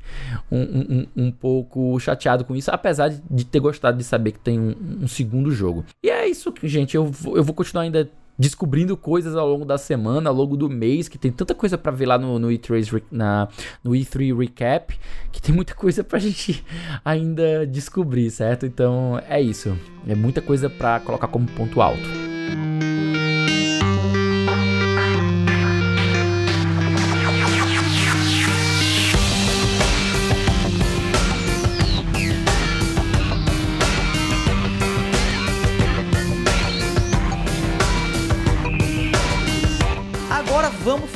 [0.52, 4.60] um, um, um pouco chateado com isso, apesar de, ter gostado de saber que tem
[4.60, 5.86] um, um segundo jogo.
[6.04, 6.96] E é isso, gente.
[6.96, 11.08] Eu, eu vou continuar ainda descobrindo coisas ao longo da semana, ao longo do mês,
[11.08, 13.48] que tem tanta coisa para ver lá no, no, E3, na,
[13.84, 14.98] no E3 Recap,
[15.32, 16.64] que tem muita coisa pra gente
[17.04, 18.66] ainda descobrir, certo?
[18.66, 19.78] Então é isso.
[20.08, 22.08] É muita coisa para colocar como ponto alto.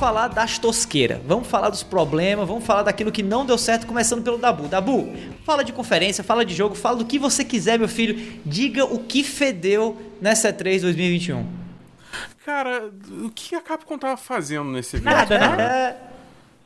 [0.01, 4.23] Falar das tosqueiras, vamos falar dos problemas, vamos falar daquilo que não deu certo, começando
[4.23, 4.67] pelo Dabu.
[4.67, 5.13] Dabu,
[5.45, 8.41] fala de conferência, fala de jogo, fala do que você quiser, meu filho.
[8.43, 11.45] Diga o que fedeu nessa E3 2021.
[12.43, 12.91] Cara,
[13.23, 15.05] o que a Capcom tava fazendo nesse evento?
[15.05, 15.95] Nada, né?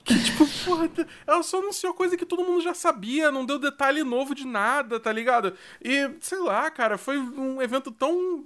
[0.05, 0.87] Que, tipo, porra,
[1.25, 4.99] ela só anunciou coisa que todo mundo já sabia, não deu detalhe novo de nada,
[4.99, 5.53] tá ligado?
[5.83, 8.45] E, sei lá, cara, foi um evento tão.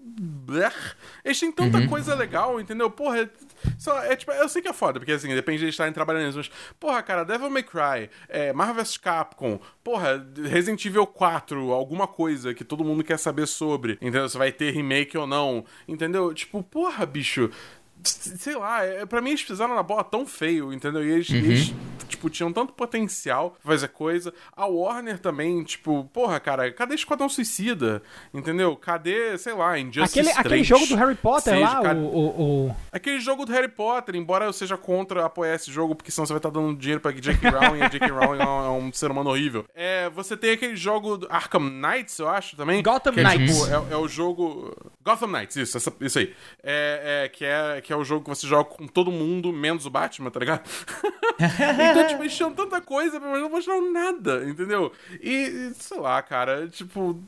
[1.23, 1.87] Eles têm tanta uhum.
[1.89, 2.89] coisa legal, entendeu?
[2.89, 3.29] Porra,
[3.77, 6.27] só, é, tipo, eu sei que é foda, porque assim, depende de eles estarem trabalhando
[6.27, 11.73] nisso, mas, porra, cara, Devil May Cry, é, Marvel vs Capcom, porra, Resident Evil 4,
[11.73, 14.29] alguma coisa que todo mundo quer saber sobre, entendeu?
[14.29, 16.33] Se vai ter remake ou não, entendeu?
[16.33, 17.51] Tipo, porra, bicho
[18.03, 21.03] sei lá, é, pra mim eles pisaram na bola tão feio, entendeu?
[21.03, 21.35] E eles, uhum.
[21.35, 21.73] eles,
[22.07, 24.33] tipo, tinham tanto potencial pra fazer coisa.
[24.55, 28.01] A Warner também, tipo, porra, cara, cadê Esquadrão Suicida?
[28.33, 28.75] Entendeu?
[28.75, 30.45] Cadê, sei lá, Injustice aquele, 3?
[30.45, 31.99] Aquele jogo do Harry Potter seja, lá, cadê...
[31.99, 35.95] o, o, o, Aquele jogo do Harry Potter, embora eu seja contra apoiar esse jogo,
[35.95, 37.49] porque senão você vai estar dando dinheiro pra J.K.
[37.49, 38.07] Rowling, e a J.K.
[38.07, 39.65] Rowling é um, é um, ser humano horrível.
[39.75, 42.81] É, você tem aquele jogo Arkham Knights, eu acho, também.
[42.81, 43.61] Gotham é, Knights.
[43.61, 44.75] Tipo, é, é, o jogo...
[45.03, 46.33] Gotham Knights, isso, essa, isso aí.
[46.63, 49.85] É, é, que é que é o jogo que você joga com todo mundo, menos
[49.85, 50.61] o Batman, tá ligado?
[51.39, 54.91] então, tipo, tinham tanta coisa, mas não mostraram nada, entendeu?
[55.21, 57.21] E, sei lá, cara, tipo.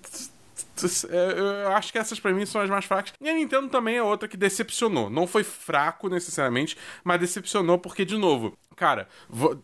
[1.10, 3.14] É, eu acho que essas pra mim são as mais fracas.
[3.20, 5.10] E a Nintendo também é outra que decepcionou.
[5.10, 9.08] Não foi fraco necessariamente, mas decepcionou porque, de novo, cara,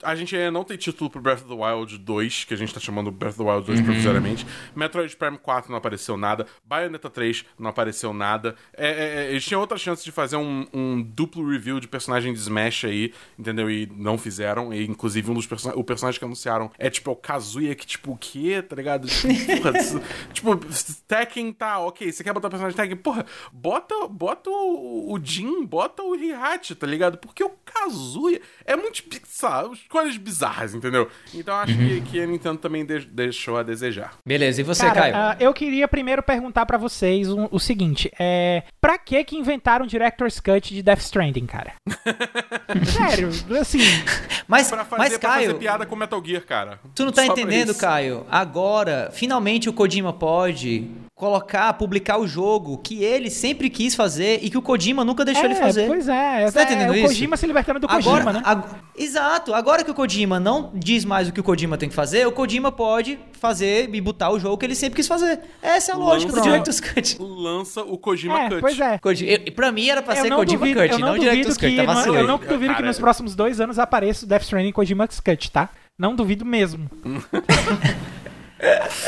[0.04, 2.72] a gente ainda não tem título pro Breath of the Wild 2, que a gente
[2.72, 3.86] tá chamando Breath of the Wild 2 uhum.
[3.86, 4.46] provisoriamente.
[4.76, 6.46] Metroid Prime 4 não apareceu nada.
[6.64, 8.56] Bayonetta 3 não apareceu nada.
[8.76, 12.32] É, é, é, eles tinham outra chance de fazer um, um, duplo review de personagem
[12.32, 13.72] de Smash aí, entendeu?
[13.72, 14.72] E não fizeram.
[14.72, 15.82] E, inclusive, um dos personagens.
[15.82, 18.62] O personagem que anunciaram é tipo o Kazuya, que tipo, o quê?
[18.62, 19.08] Tá ligado?
[19.08, 19.74] Porra,
[20.32, 20.60] tipo,
[21.08, 22.12] Tekken tá, ok.
[22.12, 22.98] Você quer botar o personagem de Tekken?
[22.98, 27.18] Porra, bota, bota o, o Jin, bota o Hihachi, tá ligado?
[27.18, 31.10] Porque o Kazuya é muito, sabe, escolhas bizarras, entendeu?
[31.34, 31.88] Então acho uhum.
[31.88, 34.16] que, que a Nintendo também de, deixou a desejar.
[34.26, 35.16] Beleza, e você, Cara, Caio?
[35.16, 39.86] Uh, eu queria primeiro perguntar para vocês um, o seguinte: é, pra que que inventaram
[39.86, 41.74] o Director's Cut de Death Stranding, cara?
[42.86, 43.30] Sério,
[43.60, 43.80] assim.
[44.48, 46.80] Mas, pra fazer, mas pra Caio, fazer piada com Metal Gear, cara.
[46.94, 48.26] Tu não tá Só entendendo, Caio?
[48.30, 54.52] Agora, finalmente o Kojima pode colocar, publicar o jogo que ele sempre quis fazer e
[54.52, 55.88] que o Kojima nunca deixou é, ele fazer.
[55.88, 58.42] Pois é, Você tá é, entendendo é, o Kojima se libertando do Kojima, agora, né?
[58.46, 58.64] Ag
[58.96, 59.52] exato.
[59.52, 62.32] Agora que o Kojima não diz mais o que o Kojima tem que fazer, o
[62.32, 65.40] Kojima pode fazer e botar o jogo que ele sempre quis fazer.
[65.60, 67.18] Essa é a lógica lança, do Director's Cut.
[67.20, 68.62] Lança o Kojima é, Cut.
[68.62, 68.98] Pois é.
[69.00, 71.76] Kojima, pra mim era pra ser Kojima duvido, Cut, não, não Director's Cut.
[71.76, 72.20] Tá vacilando.
[72.20, 75.70] Eu não duvido que nos próximos dois anos apareça o Death Stranding Kojima's Cut, tá?
[75.98, 76.88] Não duvido mesmo.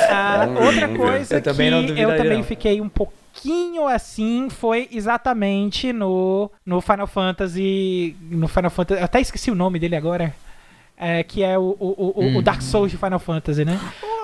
[0.09, 2.43] Ah, outra coisa eu que também eu também não.
[2.43, 8.15] fiquei um pouquinho assim foi exatamente no, no Final Fantasy.
[8.29, 8.99] No Final Fantasy.
[8.99, 10.33] Eu até esqueci o nome dele agora.
[11.01, 12.37] É, que é o, o, o, hum.
[12.37, 13.79] o Dark Souls de Final Fantasy, né?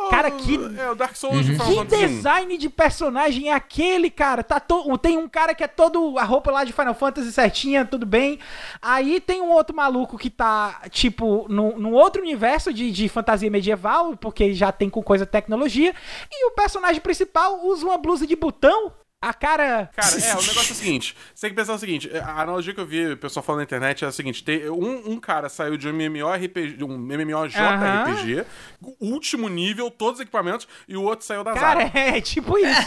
[0.10, 0.56] Cara, que.
[0.78, 1.86] É, o Dark Souls uhum.
[1.86, 4.44] Que design de personagem é aquele, cara?
[4.44, 4.98] Tá to...
[4.98, 8.40] Tem um cara que é todo a roupa lá de Final Fantasy certinha, tudo bem.
[8.82, 13.50] Aí tem um outro maluco que tá, tipo, num, num outro universo de, de fantasia
[13.50, 15.94] medieval, porque já tem com coisa tecnologia.
[16.32, 18.92] E o personagem principal usa uma blusa de botão
[19.26, 19.90] a cara.
[19.96, 22.76] Cara, é, o negócio é o seguinte: você tem que pensar o seguinte: a analogia
[22.76, 25.50] que eu vi o pessoal falando na internet é a seguinte: tem, um, um cara
[25.50, 28.46] saiu de um MMORPG, um MMOJRPG, uh
[28.84, 28.96] -huh.
[29.02, 31.92] último nível, todos os equipamentos, e o outro saiu da Cara, Zara.
[32.00, 32.82] é tipo isso.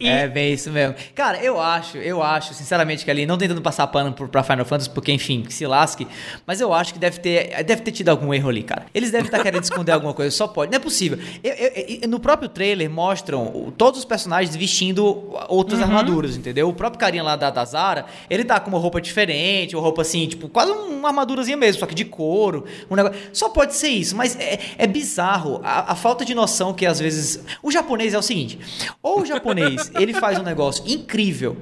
[0.00, 0.08] e...
[0.20, 0.94] É bem isso mesmo.
[1.14, 4.90] Cara, eu acho, eu acho, sinceramente, que ali, não tentando passar pano pra Final Fantasy,
[4.90, 6.06] porque, enfim, se lasque,
[6.46, 8.86] mas eu acho que deve ter, deve ter tido algum erro ali, cara.
[8.94, 10.70] Eles devem estar querendo esconder alguma coisa, só pode.
[10.70, 11.18] Não é possível.
[11.44, 15.86] Eu, eu, eu, no próprio trailer mostram todos os personagens vestindo outras uhum.
[15.86, 16.68] armaduras, entendeu?
[16.68, 20.02] O próprio carinha lá da, da Zara, ele tá com uma roupa diferente, uma roupa
[20.02, 22.64] assim, tipo, quase uma armadurazinha mesmo, só que de couro.
[22.90, 23.18] Um negócio...
[23.32, 26.98] Só pode ser isso, mas é, é bizarro a, a, falta de noção que às
[26.98, 27.40] vezes.
[27.62, 28.58] O japonês é o seguinte:
[29.02, 31.56] ou o japonês ele faz um negócio incrível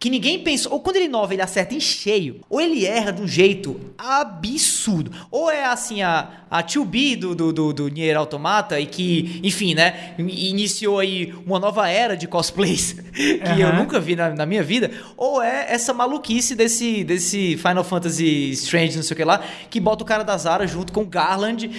[0.00, 0.72] que ninguém pensou.
[0.72, 2.40] Ou quando ele inova, ele acerta em cheio.
[2.48, 5.12] Ou ele erra de um jeito absurdo.
[5.30, 9.74] Ou é assim a, a 2B do, do, do, do Nier Automata e que, enfim,
[9.74, 10.14] né?
[10.18, 13.58] Iniciou aí uma nova era de cosplays que uhum.
[13.58, 14.90] eu nunca vi na, na, minha vida.
[15.18, 19.78] Ou é essa maluquice desse, desse Final Fantasy Strange, não sei o que lá, que
[19.78, 21.70] bota o cara da Zara junto com o Garland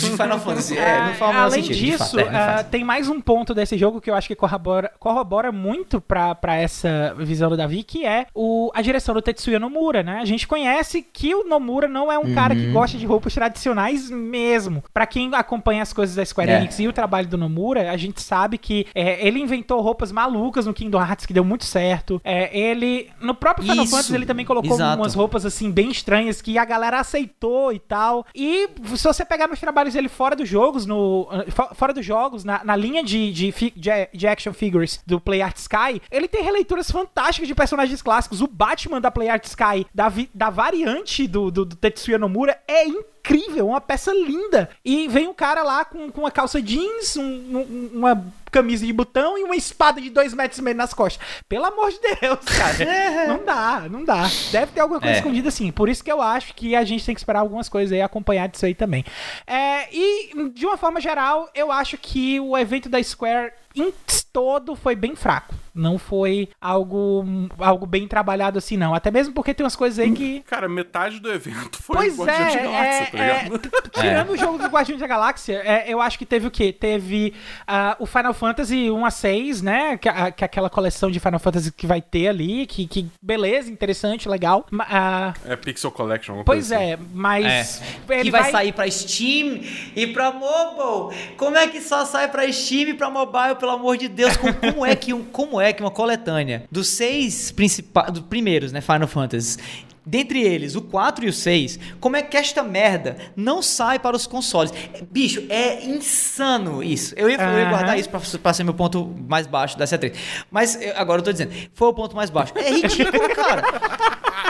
[0.00, 0.76] de Final Fantasy.
[0.76, 4.10] É, não faz Além sentido, disso, é, uh, tem mais um ponto desse jogo que
[4.10, 8.70] eu acho que corrobora, corrobora muito pra, pra essa visão do Davi, que é o,
[8.74, 10.18] a direção do Tetsuya Nomura, né?
[10.20, 12.34] A gente conhece que o Nomura não é um uhum.
[12.34, 12.72] cara que uhum.
[12.72, 14.82] gosta de roupas tradicionais mesmo.
[14.92, 16.56] Para quem acompanha as coisas da Square é.
[16.58, 20.66] Enix e o trabalho do Nomura, a gente sabe que é, ele inventou roupas malucas
[20.66, 22.20] no Kingdom Hearts que deu muito certo.
[22.24, 23.92] É, ele no próprio Final Isso.
[23.92, 25.00] Fantasy ele também colocou Exato.
[25.00, 28.24] umas roupas assim bem estranhas que a galera aceitou e tal.
[28.34, 31.28] E se você pegar nos trabalhos dele fora dos jogos, no
[31.74, 35.56] fora dos jogos, na, na linha de, de, de, de action figures do Play Art
[35.56, 38.40] Sky, ele tem releituras fantásticas fantásticas de personagens clássicos.
[38.40, 42.84] O Batman da Play Art Sky, da, da variante do, do, do Tetsuya Nomura, é
[42.84, 43.17] incrível,
[43.62, 44.70] uma peça linda.
[44.84, 48.92] E vem um cara lá com, com uma calça jeans, um, um, uma camisa de
[48.92, 51.24] botão e uma espada de dois metros e meio nas costas.
[51.48, 53.26] Pelo amor de Deus, cara.
[53.28, 54.28] não dá, não dá.
[54.50, 55.18] Deve ter alguma coisa é.
[55.18, 55.70] escondida assim.
[55.70, 58.48] Por isso que eu acho que a gente tem que esperar algumas coisas aí acompanhar
[58.48, 59.04] disso aí também.
[59.46, 63.92] É, e, de uma forma geral, eu acho que o evento da Square em
[64.32, 65.54] todo foi bem fraco.
[65.74, 67.24] Não foi algo,
[67.58, 68.94] algo bem trabalhado assim, não.
[68.94, 70.40] Até mesmo porque tem umas coisas aí que.
[70.40, 73.66] Cara, metade do evento foi pois o Guardião é, da Galáxia, tá é, tá ligado?
[73.66, 76.72] É, tirando o jogo do Guardião da Galáxia, é, eu acho que teve o quê?
[76.72, 79.96] Teve uh, o Final Fantasy 1 a 6, né?
[79.96, 83.06] Que, a, que é aquela coleção de Final Fantasy que vai ter ali, que, que
[83.22, 84.66] beleza, interessante, legal.
[84.72, 87.08] Uh, é Pixel Collection, Pois é, assim.
[87.14, 87.80] mas.
[88.08, 88.22] É.
[88.22, 89.60] Que vai, vai sair pra Steam
[89.94, 91.16] e pra mobile.
[91.36, 94.36] Como é que só sai pra Steam e pra mobile, pelo amor de Deus?
[94.36, 95.24] Como, como é que um.
[95.24, 99.58] Como é é que uma coletânea dos seis principais, dos primeiros, né, Final Fantasy,
[100.04, 104.16] dentre eles, o 4 e o 6, como é que esta merda não sai para
[104.16, 104.72] os consoles?
[105.10, 107.14] Bicho, é insano isso.
[107.16, 107.44] Eu ia, uhum.
[107.44, 110.14] eu ia guardar isso para ser meu ponto mais baixo da C3.
[110.50, 112.54] Mas eu, agora eu tô dizendo, foi o ponto mais baixo.
[112.56, 113.62] É ridículo, cara.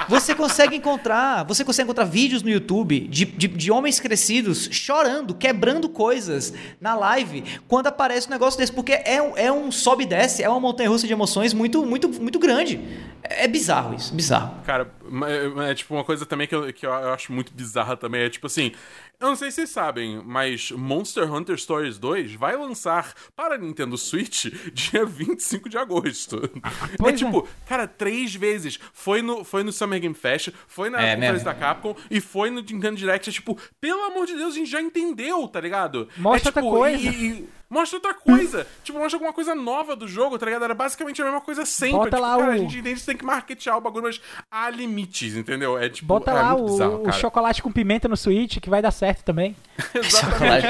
[0.08, 5.34] Você consegue encontrar, você consegue encontrar vídeos no YouTube de, de, de, homens crescidos chorando,
[5.34, 10.06] quebrando coisas na live quando aparece um negócio desse, porque é, é um sobe e
[10.06, 12.80] desce, é uma montanha russa de emoções muito, muito, muito grande.
[13.22, 14.54] É, é bizarro isso, bizarro.
[14.64, 14.90] Cara,
[15.26, 18.30] é, é, tipo uma coisa também que eu, que eu acho muito bizarra também, é
[18.30, 18.72] tipo assim,
[19.20, 23.98] eu não sei se vocês sabem, mas Monster Hunter Stories 2 vai lançar para Nintendo
[23.98, 26.40] Switch dia 25 de agosto.
[27.04, 27.68] é tipo, é.
[27.68, 28.78] cara, três vezes.
[28.92, 32.50] Foi no, foi no Summer Game Fest, foi na é, conferência da Capcom e foi
[32.50, 33.28] no Nintendo Direct.
[33.28, 36.08] É tipo, pelo amor de Deus, a gente já entendeu, tá ligado?
[36.16, 37.08] Mostra é, tipo, outra coisa.
[37.08, 38.66] E, e, mostra outra coisa.
[38.82, 40.64] tipo, mostra alguma coisa nova do jogo, tá ligado?
[40.64, 41.98] Era basicamente a mesma coisa sempre.
[41.98, 42.54] Bota tipo, lá cara, o...
[42.54, 45.78] a gente entende que tem que marketear o bagulho, mas há limites, entendeu?
[45.78, 48.80] É tipo, Bota é lá o, bizarro, o chocolate com pimenta no Switch, que vai
[48.80, 49.54] dar certo também.
[49.94, 50.66] Exatamente.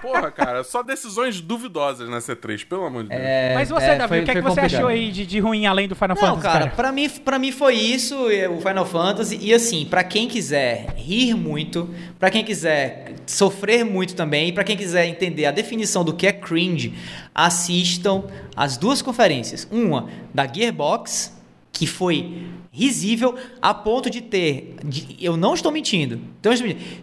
[0.00, 3.20] Porra, cara, só decisões duvidosas na C3, pelo amor de Deus.
[3.20, 4.74] É, Mas você, é, Davi, o que, é que você complicado.
[4.74, 6.42] achou aí de, de, ruim além do Final Não, Fantasy?
[6.42, 8.16] Cara, cara, pra mim, pra mim foi isso,
[8.50, 9.38] o Final Fantasy.
[9.40, 14.76] E assim, para quem quiser rir muito, para quem quiser sofrer muito também, pra quem
[14.76, 16.94] quiser entender a definição do que é cringe,
[17.34, 18.22] assistam
[18.54, 19.66] as duas conferências.
[19.72, 21.32] Uma da Gearbox,
[21.72, 26.52] que foi risível a ponto de ter, de, eu não estou mentindo, então,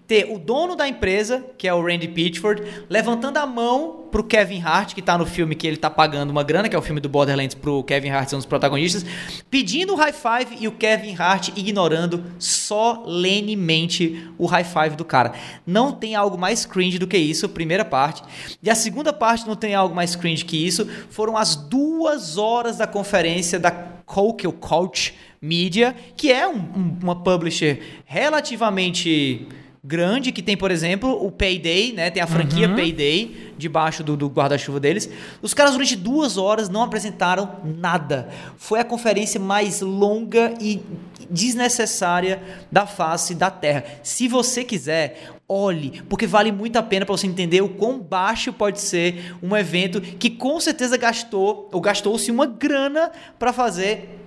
[0.08, 4.62] ter o dono da empresa, que é o Randy Pitchford, levantando a mão pro Kevin
[4.62, 7.00] Hart, que está no filme que ele está pagando uma grana, que é o filme
[7.00, 9.06] do Borderlands pro Kevin Hart um dos protagonistas,
[9.50, 15.34] pedindo o high five e o Kevin Hart ignorando solenemente o high five do cara.
[15.66, 18.24] Não tem algo mais cringe do que isso, primeira parte.
[18.62, 22.78] E a segunda parte não tem algo mais cringe que isso, foram as duas horas
[22.78, 29.48] da conferência da Coke, ou Coach, Media, que é um, um, uma publisher relativamente
[29.84, 32.10] grande, que tem, por exemplo, o Payday, né?
[32.10, 32.76] Tem a franquia uhum.
[32.76, 35.08] Payday debaixo do, do guarda-chuva deles.
[35.44, 38.30] Os caras, durante duas horas, não apresentaram nada.
[38.58, 40.82] Foi a conferência mais longa e
[41.30, 42.42] desnecessária
[42.72, 43.86] da face da Terra.
[44.02, 48.54] Se você quiser, olhe, porque vale muito a pena para você entender o quão baixo
[48.54, 54.20] pode ser um evento que com certeza gastou ou gastou-se uma grana para fazer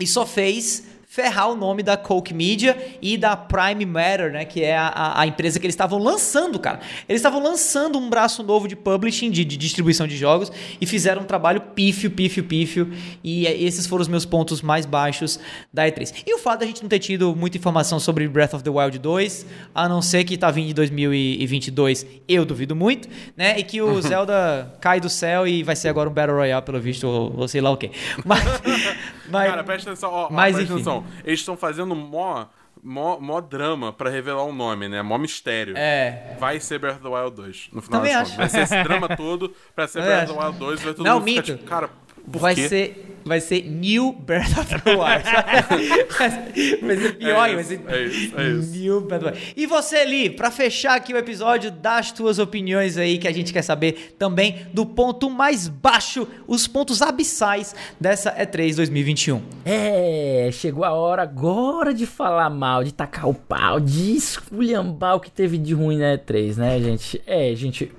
[0.00, 4.44] e só fez ferrar o nome da Coke Media e da Prime Matter, né?
[4.44, 6.78] Que é a, a empresa que eles estavam lançando, cara.
[7.08, 11.22] Eles estavam lançando um braço novo de publishing, de, de, distribuição de jogos, e fizeram
[11.22, 12.92] um trabalho pífio, pífio, pífio.
[13.24, 15.40] E é, esses foram os meus pontos mais baixos
[15.74, 16.22] da E3.
[16.24, 18.96] E o fato da gente não ter tido muita informação sobre Breath of the Wild
[18.96, 23.58] 2, a não ser que tá vindo em 2022, eu duvido muito, né?
[23.58, 26.80] E que o Zelda cai do céu e vai ser agora um Battle Royale, pelo
[26.80, 27.90] visto, ou, ou sei lá o quê.
[28.24, 28.44] Mas.
[29.30, 32.46] mas Cara, presta atenção, ó, mas, ó, presta atenção eles estão fazendo mó,
[32.82, 35.02] mó, mó drama pra revelar o nome, né?
[35.02, 35.74] Mó mistério.
[35.76, 36.36] É.
[36.38, 37.68] Vai ser Breath of the Wild 2.
[37.72, 38.36] No final Também acho.
[38.36, 40.80] Vai ser esse drama todo pra ser Breath of the Wild 2.
[40.82, 41.42] Vai todo Não, mundo mito.
[41.42, 41.90] ficar tipo, cara,
[42.30, 42.68] por vai quê?
[42.68, 45.24] ser vai ser New Breath of the Wild.
[46.82, 48.78] vai ser pior, é vai ser é isso, é isso.
[48.78, 49.54] New Breath of the Wild.
[49.56, 53.32] E você, Li, para fechar aqui o episódio, dá as tuas opiniões aí que a
[53.32, 59.42] gente quer saber também do ponto mais baixo, os pontos abissais dessa E3 2021.
[59.64, 65.20] É, chegou a hora agora de falar mal, de tacar o pau, de esculhambar o
[65.20, 67.20] que teve de ruim na E3, né, gente?
[67.26, 67.92] É, gente,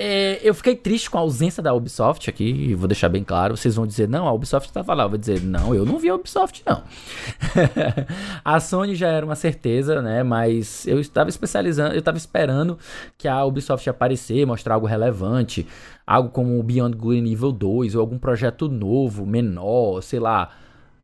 [0.00, 3.56] é, eu fiquei triste com a ausência da Ubisoft aqui, vou deixar bem claro.
[3.56, 5.02] Vocês vão dizer, não, a Ubisoft estava lá.
[5.04, 6.84] Eu vou dizer, não, eu não vi a Ubisoft, não.
[8.44, 10.22] a Sony já era uma certeza, né?
[10.22, 12.78] Mas eu estava especializando, eu estava esperando
[13.16, 15.66] que a Ubisoft aparecer, mostrar algo relevante,
[16.06, 20.50] algo como o Beyond Good Nível 2, ou algum projeto novo, menor, sei lá.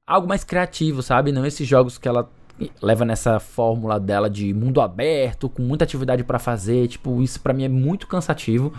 [0.07, 1.33] Algo mais criativo, sabe?
[1.33, 2.31] Não esses jogos que ela
[2.81, 7.53] leva nessa fórmula dela de mundo aberto, com muita atividade para fazer, tipo, isso para
[7.53, 8.73] mim é muito cansativo.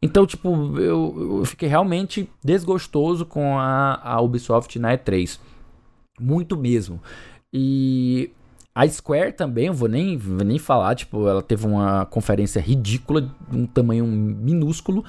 [0.00, 5.38] Então, tipo, eu, eu fiquei realmente desgostoso com a, a Ubisoft na E3.
[6.20, 7.00] Muito mesmo.
[7.52, 8.32] E
[8.74, 13.32] a Square também, eu vou nem, vou nem falar, tipo, ela teve uma conferência ridícula,
[13.52, 15.04] um tamanho minúsculo.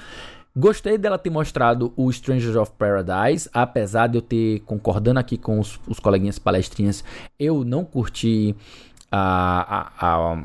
[0.56, 5.58] Gostei dela ter mostrado o Strangers of Paradise, apesar de eu ter, concordando aqui com
[5.58, 7.02] os, os coleguinhas palestrinhas,
[7.36, 8.54] eu não curti
[9.10, 10.36] a, a, a,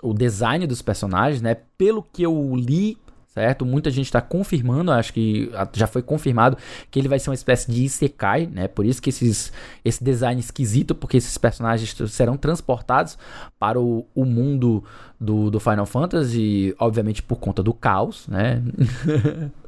[0.00, 1.56] o design dos personagens, né?
[1.76, 2.96] Pelo que eu li
[3.36, 3.66] certo?
[3.66, 6.56] Muita gente está confirmando, acho que já foi confirmado
[6.90, 8.66] que ele vai ser uma espécie de Isekai, né?
[8.66, 9.52] Por isso que esses,
[9.84, 13.18] esse design esquisito, porque esses personagens serão transportados
[13.58, 14.82] para o, o mundo
[15.20, 18.62] do, do Final Fantasy, obviamente por conta do caos, né?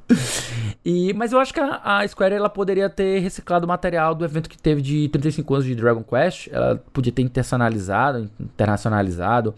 [0.83, 4.25] e, mas eu acho que a, a, Square ela poderia ter reciclado o material do
[4.25, 6.49] evento que teve de 35 anos de Dragon Quest.
[6.51, 9.55] Ela podia ter internacionalizado, internacionalizado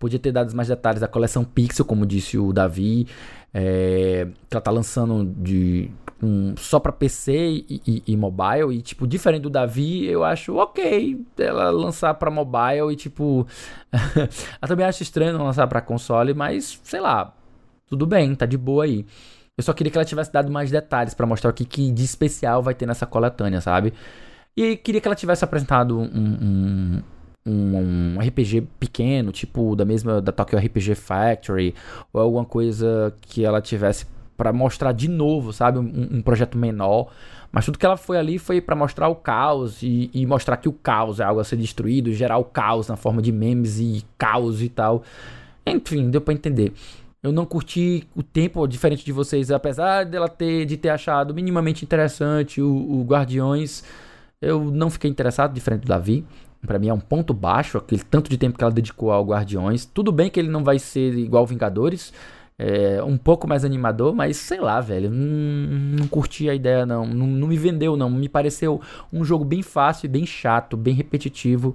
[0.00, 3.06] Podia ter dado mais detalhes da coleção Pixel, como disse o Davi.
[3.52, 5.90] É, que ela tá lançando de
[6.22, 8.74] um, só para PC e, e, e, mobile.
[8.76, 12.92] E, tipo, diferente do Davi, eu acho ok ela lançar para mobile.
[12.92, 13.46] E, tipo,
[14.62, 17.34] eu também acho estranho não lançar para console, mas sei lá,
[17.88, 19.04] tudo bem, tá de boa aí.
[19.56, 22.04] Eu só queria que ela tivesse dado mais detalhes para mostrar o que, que de
[22.04, 23.92] especial vai ter nessa coletânea, sabe?
[24.56, 27.02] E queria que ela tivesse apresentado um, um,
[27.44, 31.74] um, um RPG pequeno, tipo da mesma da Tokyo RPG Factory,
[32.12, 34.06] ou alguma coisa que ela tivesse
[34.36, 35.78] para mostrar de novo, sabe?
[35.78, 37.10] Um, um, projeto menor.
[37.52, 40.68] Mas tudo que ela foi ali foi para mostrar o caos e, e, mostrar que
[40.68, 44.04] o caos é algo a ser destruído, gerar o caos na forma de memes e
[44.16, 45.02] caos e tal.
[45.66, 46.72] Enfim, deu para entender.
[47.22, 51.84] Eu não curti o tempo, diferente de vocês, apesar dela ter de ter achado minimamente
[51.84, 53.84] interessante o, o Guardiões,
[54.40, 56.24] eu não fiquei interessado, diferente do Davi.
[56.66, 59.84] Para mim é um ponto baixo, aquele tanto de tempo que ela dedicou ao Guardiões.
[59.86, 62.12] Tudo bem que ele não vai ser igual Vingadores,
[62.58, 67.06] é, um pouco mais animador, mas sei lá, velho, não, não curti a ideia não.
[67.06, 68.80] não, não me vendeu não, me pareceu
[69.10, 71.74] um jogo bem fácil, bem chato, bem repetitivo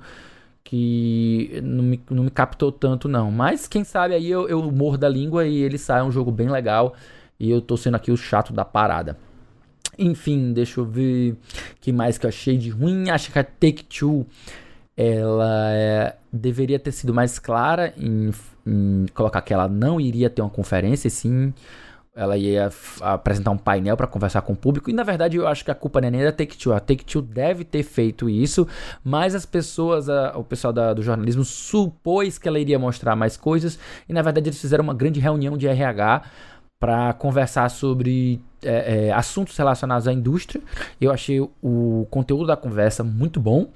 [0.65, 3.31] que não me, não me captou tanto, não.
[3.31, 6.49] Mas quem sabe aí eu, eu morro da língua e ele sai um jogo bem
[6.49, 6.95] legal.
[7.39, 9.17] E eu tô sendo aqui o chato da parada.
[9.97, 11.37] Enfim, deixa eu ver
[11.79, 13.09] que mais que eu achei de ruim.
[13.11, 14.25] Acho que a Take-Two
[14.97, 18.31] ela é, deveria ter sido mais clara em,
[18.65, 21.53] em, colocar que ela não iria ter uma conferência, sim
[22.15, 22.69] ela ia
[23.01, 24.89] apresentar um painel para conversar com o público.
[24.89, 26.73] E na verdade eu acho que a culpa não é nem da Take-Two.
[26.73, 28.65] A Take-Two deve ter feito isso,
[29.03, 33.35] mas as pessoas, a, o pessoal da, do jornalismo supôs que ela iria mostrar mais
[33.35, 33.77] coisas.
[34.07, 36.21] E na verdade eles fizeram uma grande reunião de RH
[36.79, 40.63] para conversar sobre é, é, assuntos relacionados à indústria.
[41.01, 43.67] Eu achei o conteúdo da conversa muito bom,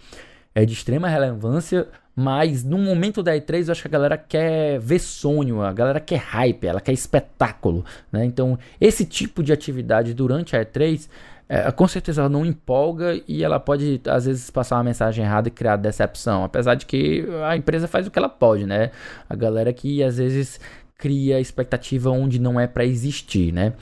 [0.54, 1.88] é de extrema relevância.
[2.16, 6.02] Mas no momento da E3 eu acho que a galera quer ver sonho, a galera
[6.02, 8.26] quer hype, ela quer espetáculo, né?
[8.26, 11.08] Então esse tipo de atividade durante a E3
[11.48, 15.48] é, com certeza ela não empolga e ela pode às vezes passar uma mensagem errada
[15.48, 18.92] e criar decepção, apesar de que a empresa faz o que ela pode, né?
[19.28, 20.60] A galera que às vezes
[20.96, 23.74] cria expectativa onde não é para existir, né?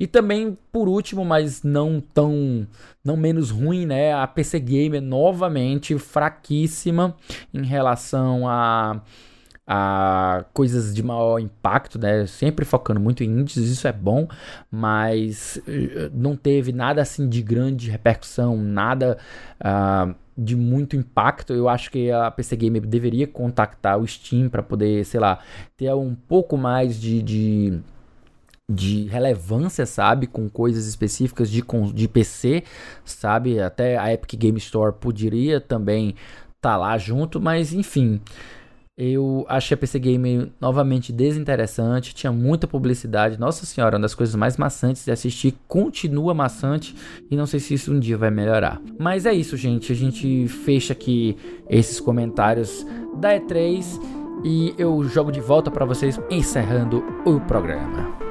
[0.00, 2.66] E também, por último, mas não tão
[3.04, 4.14] não menos ruim, né?
[4.14, 7.14] A PC Gamer novamente fraquíssima
[7.52, 9.02] em relação a
[9.72, 12.26] a coisas de maior impacto, né?
[12.26, 14.26] Sempre focando muito em índices, isso é bom,
[14.68, 19.16] mas eh, não teve nada assim de grande repercussão, nada
[19.60, 21.52] uh, de muito impacto.
[21.52, 25.38] Eu acho que a PC Gamer deveria contactar o Steam para poder, sei lá,
[25.76, 27.80] ter um pouco mais de, de
[28.70, 30.28] de relevância, sabe?
[30.28, 32.62] Com coisas específicas de, de PC,
[33.04, 33.58] sabe?
[33.60, 36.10] Até a Epic Game Store poderia também
[36.56, 38.20] estar tá lá junto, mas enfim.
[39.02, 43.40] Eu achei a PC Game novamente desinteressante, tinha muita publicidade.
[43.40, 46.94] Nossa senhora, uma das coisas mais maçantes de assistir, continua maçante
[47.30, 48.78] e não sei se isso um dia vai melhorar.
[48.98, 49.90] Mas é isso, gente.
[49.90, 51.34] A gente fecha aqui
[51.66, 52.86] esses comentários
[53.18, 53.98] da E3
[54.44, 58.29] e eu jogo de volta para vocês encerrando o programa.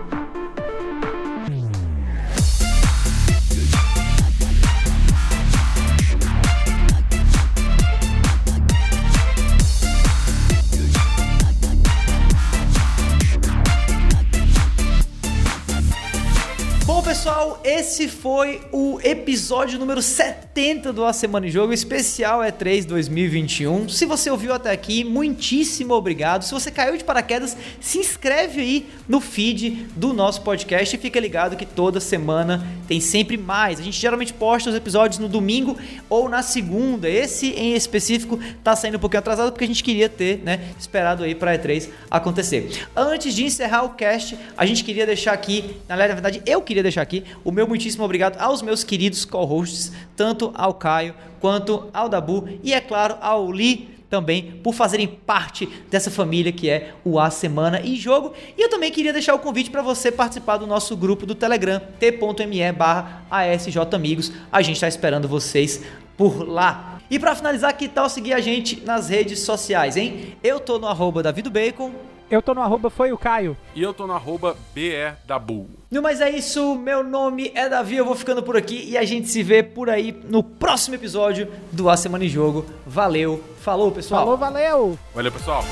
[17.79, 23.87] Esse foi o episódio número 70 do A Semana em Jogo, especial E3 2021.
[23.87, 26.43] Se você ouviu até aqui, muitíssimo obrigado.
[26.43, 31.21] Se você caiu de paraquedas, se inscreve aí no feed do nosso podcast e fica
[31.21, 33.79] ligado que toda semana tem sempre mais.
[33.79, 35.77] A gente geralmente posta os episódios no domingo
[36.09, 37.09] ou na segunda.
[37.09, 41.23] Esse em específico tá saindo um pouquinho atrasado porque a gente queria ter, né, esperado
[41.23, 42.85] aí para E3 acontecer.
[42.93, 47.03] Antes de encerrar o cast, a gente queria deixar aqui, na verdade, eu queria deixar
[47.03, 52.49] aqui o meu muitíssimo obrigado aos meus queridos co-hosts, tanto ao Caio quanto ao Dabu
[52.61, 57.29] e, é claro, ao Li também por fazerem parte dessa família que é o A
[57.29, 58.33] Semana em Jogo.
[58.57, 61.79] E eu também queria deixar o convite para você participar do nosso grupo do Telegram,
[61.99, 64.31] t.me barra ASJamigos.
[64.51, 65.83] A gente está esperando vocês
[66.17, 66.99] por lá.
[67.09, 70.35] E para finalizar, que tal seguir a gente nas redes sociais, hein?
[70.43, 71.91] Eu tô no arroba Bacon.
[72.29, 73.57] Eu tô no arroba foi o Caio.
[73.73, 75.67] E eu tô no arroba BEDabu.
[75.89, 79.03] No mas é isso, meu nome é Davi, eu vou ficando por aqui e a
[79.03, 82.65] gente se vê por aí no próximo episódio do A Semana em Jogo.
[82.85, 84.21] Valeu, falou pessoal.
[84.21, 84.99] Falou, valeu.
[85.15, 85.63] Valeu pessoal.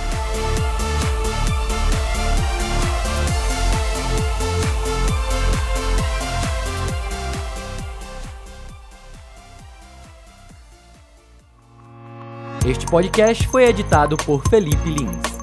[12.66, 15.37] Este podcast foi editado por Felipe Lins.